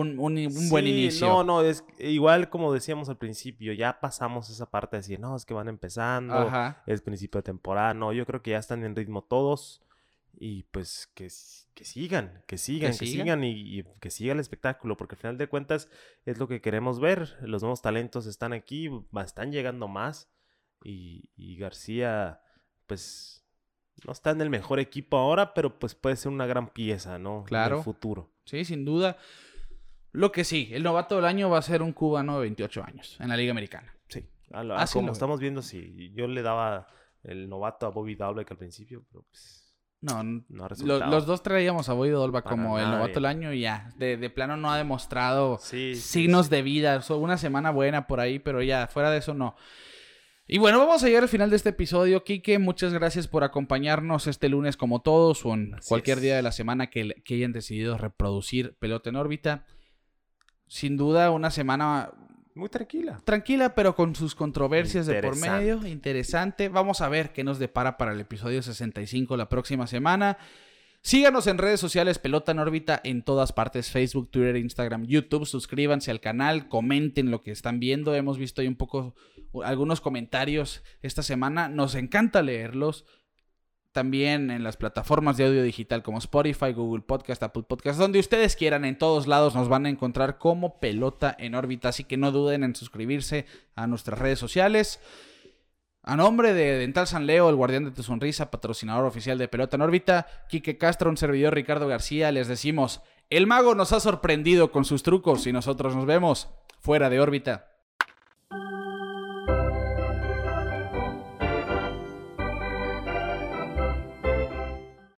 [0.00, 1.26] un, un- un buen Sí, inicio.
[1.28, 5.36] No, no, es igual como decíamos al principio, ya pasamos esa parte de decir, no,
[5.36, 6.82] es que van empezando, Ajá.
[6.86, 9.80] es principio de temporada, no, yo creo que ya están en ritmo todos
[10.36, 11.28] y pues que,
[11.74, 13.24] que sigan, que sigan, que, sigan.
[13.24, 15.88] sigan, y, y que siga el espectáculo, porque al final de cuentas
[16.26, 18.90] es lo que queremos ver, los nuevos talentos están aquí,
[19.24, 20.28] están llegando más
[20.82, 22.40] y, y García
[22.86, 23.44] pues
[24.04, 27.38] no está en el mejor equipo ahora, pero pues puede ser una gran pieza, ¿no?
[27.38, 27.78] En Claro.
[27.78, 28.32] el futuro.
[28.44, 29.16] Sí, sin duda.
[30.14, 33.16] Lo que sí, el novato del año va a ser un cubano de 28 años
[33.20, 33.94] en la Liga Americana.
[34.08, 36.12] Sí, a Así como estamos viendo, sí.
[36.14, 36.86] Yo le daba
[37.24, 41.10] el novato a Bobby Dowling al principio, pero pues No, no ha lo- resultado.
[41.10, 43.90] los dos traíamos a Boyd Dolba como el novato del año y ya.
[43.96, 46.50] De, de plano no ha demostrado Sí, signos sí.
[46.52, 47.02] de vida.
[47.02, 49.56] So, una semana buena por ahí, pero ya, fuera de eso no.
[50.46, 52.22] Y bueno, vamos a llegar al final de este episodio.
[52.22, 56.22] Quique, muchas gracias por acompañarnos este lunes como todos o en Así cualquier es.
[56.22, 59.64] día de la semana que, que hayan decidido reproducir Pelota en órbita.
[60.66, 62.10] Sin duda, una semana
[62.54, 63.20] Muy tranquila.
[63.24, 65.86] tranquila, pero con sus controversias de por medio.
[65.86, 66.68] Interesante.
[66.68, 70.38] Vamos a ver qué nos depara para el episodio 65 la próxima semana.
[71.02, 75.44] Síganos en redes sociales, Pelota en órbita, en todas partes, Facebook, Twitter, Instagram, YouTube.
[75.44, 78.14] Suscríbanse al canal, comenten lo que están viendo.
[78.14, 79.14] Hemos visto ahí un poco
[79.64, 81.68] algunos comentarios esta semana.
[81.68, 83.04] Nos encanta leerlos.
[83.94, 88.56] También en las plataformas de audio digital como Spotify, Google Podcast, Apple Podcast, donde ustedes
[88.56, 91.90] quieran, en todos lados nos van a encontrar como pelota en órbita.
[91.90, 94.98] Así que no duden en suscribirse a nuestras redes sociales.
[96.02, 99.76] A nombre de Dental San Leo, el guardián de tu sonrisa, patrocinador oficial de Pelota
[99.76, 104.72] en órbita, Quique Castro, un servidor Ricardo García, les decimos, el mago nos ha sorprendido
[104.72, 106.48] con sus trucos y nosotros nos vemos
[106.80, 107.70] fuera de órbita.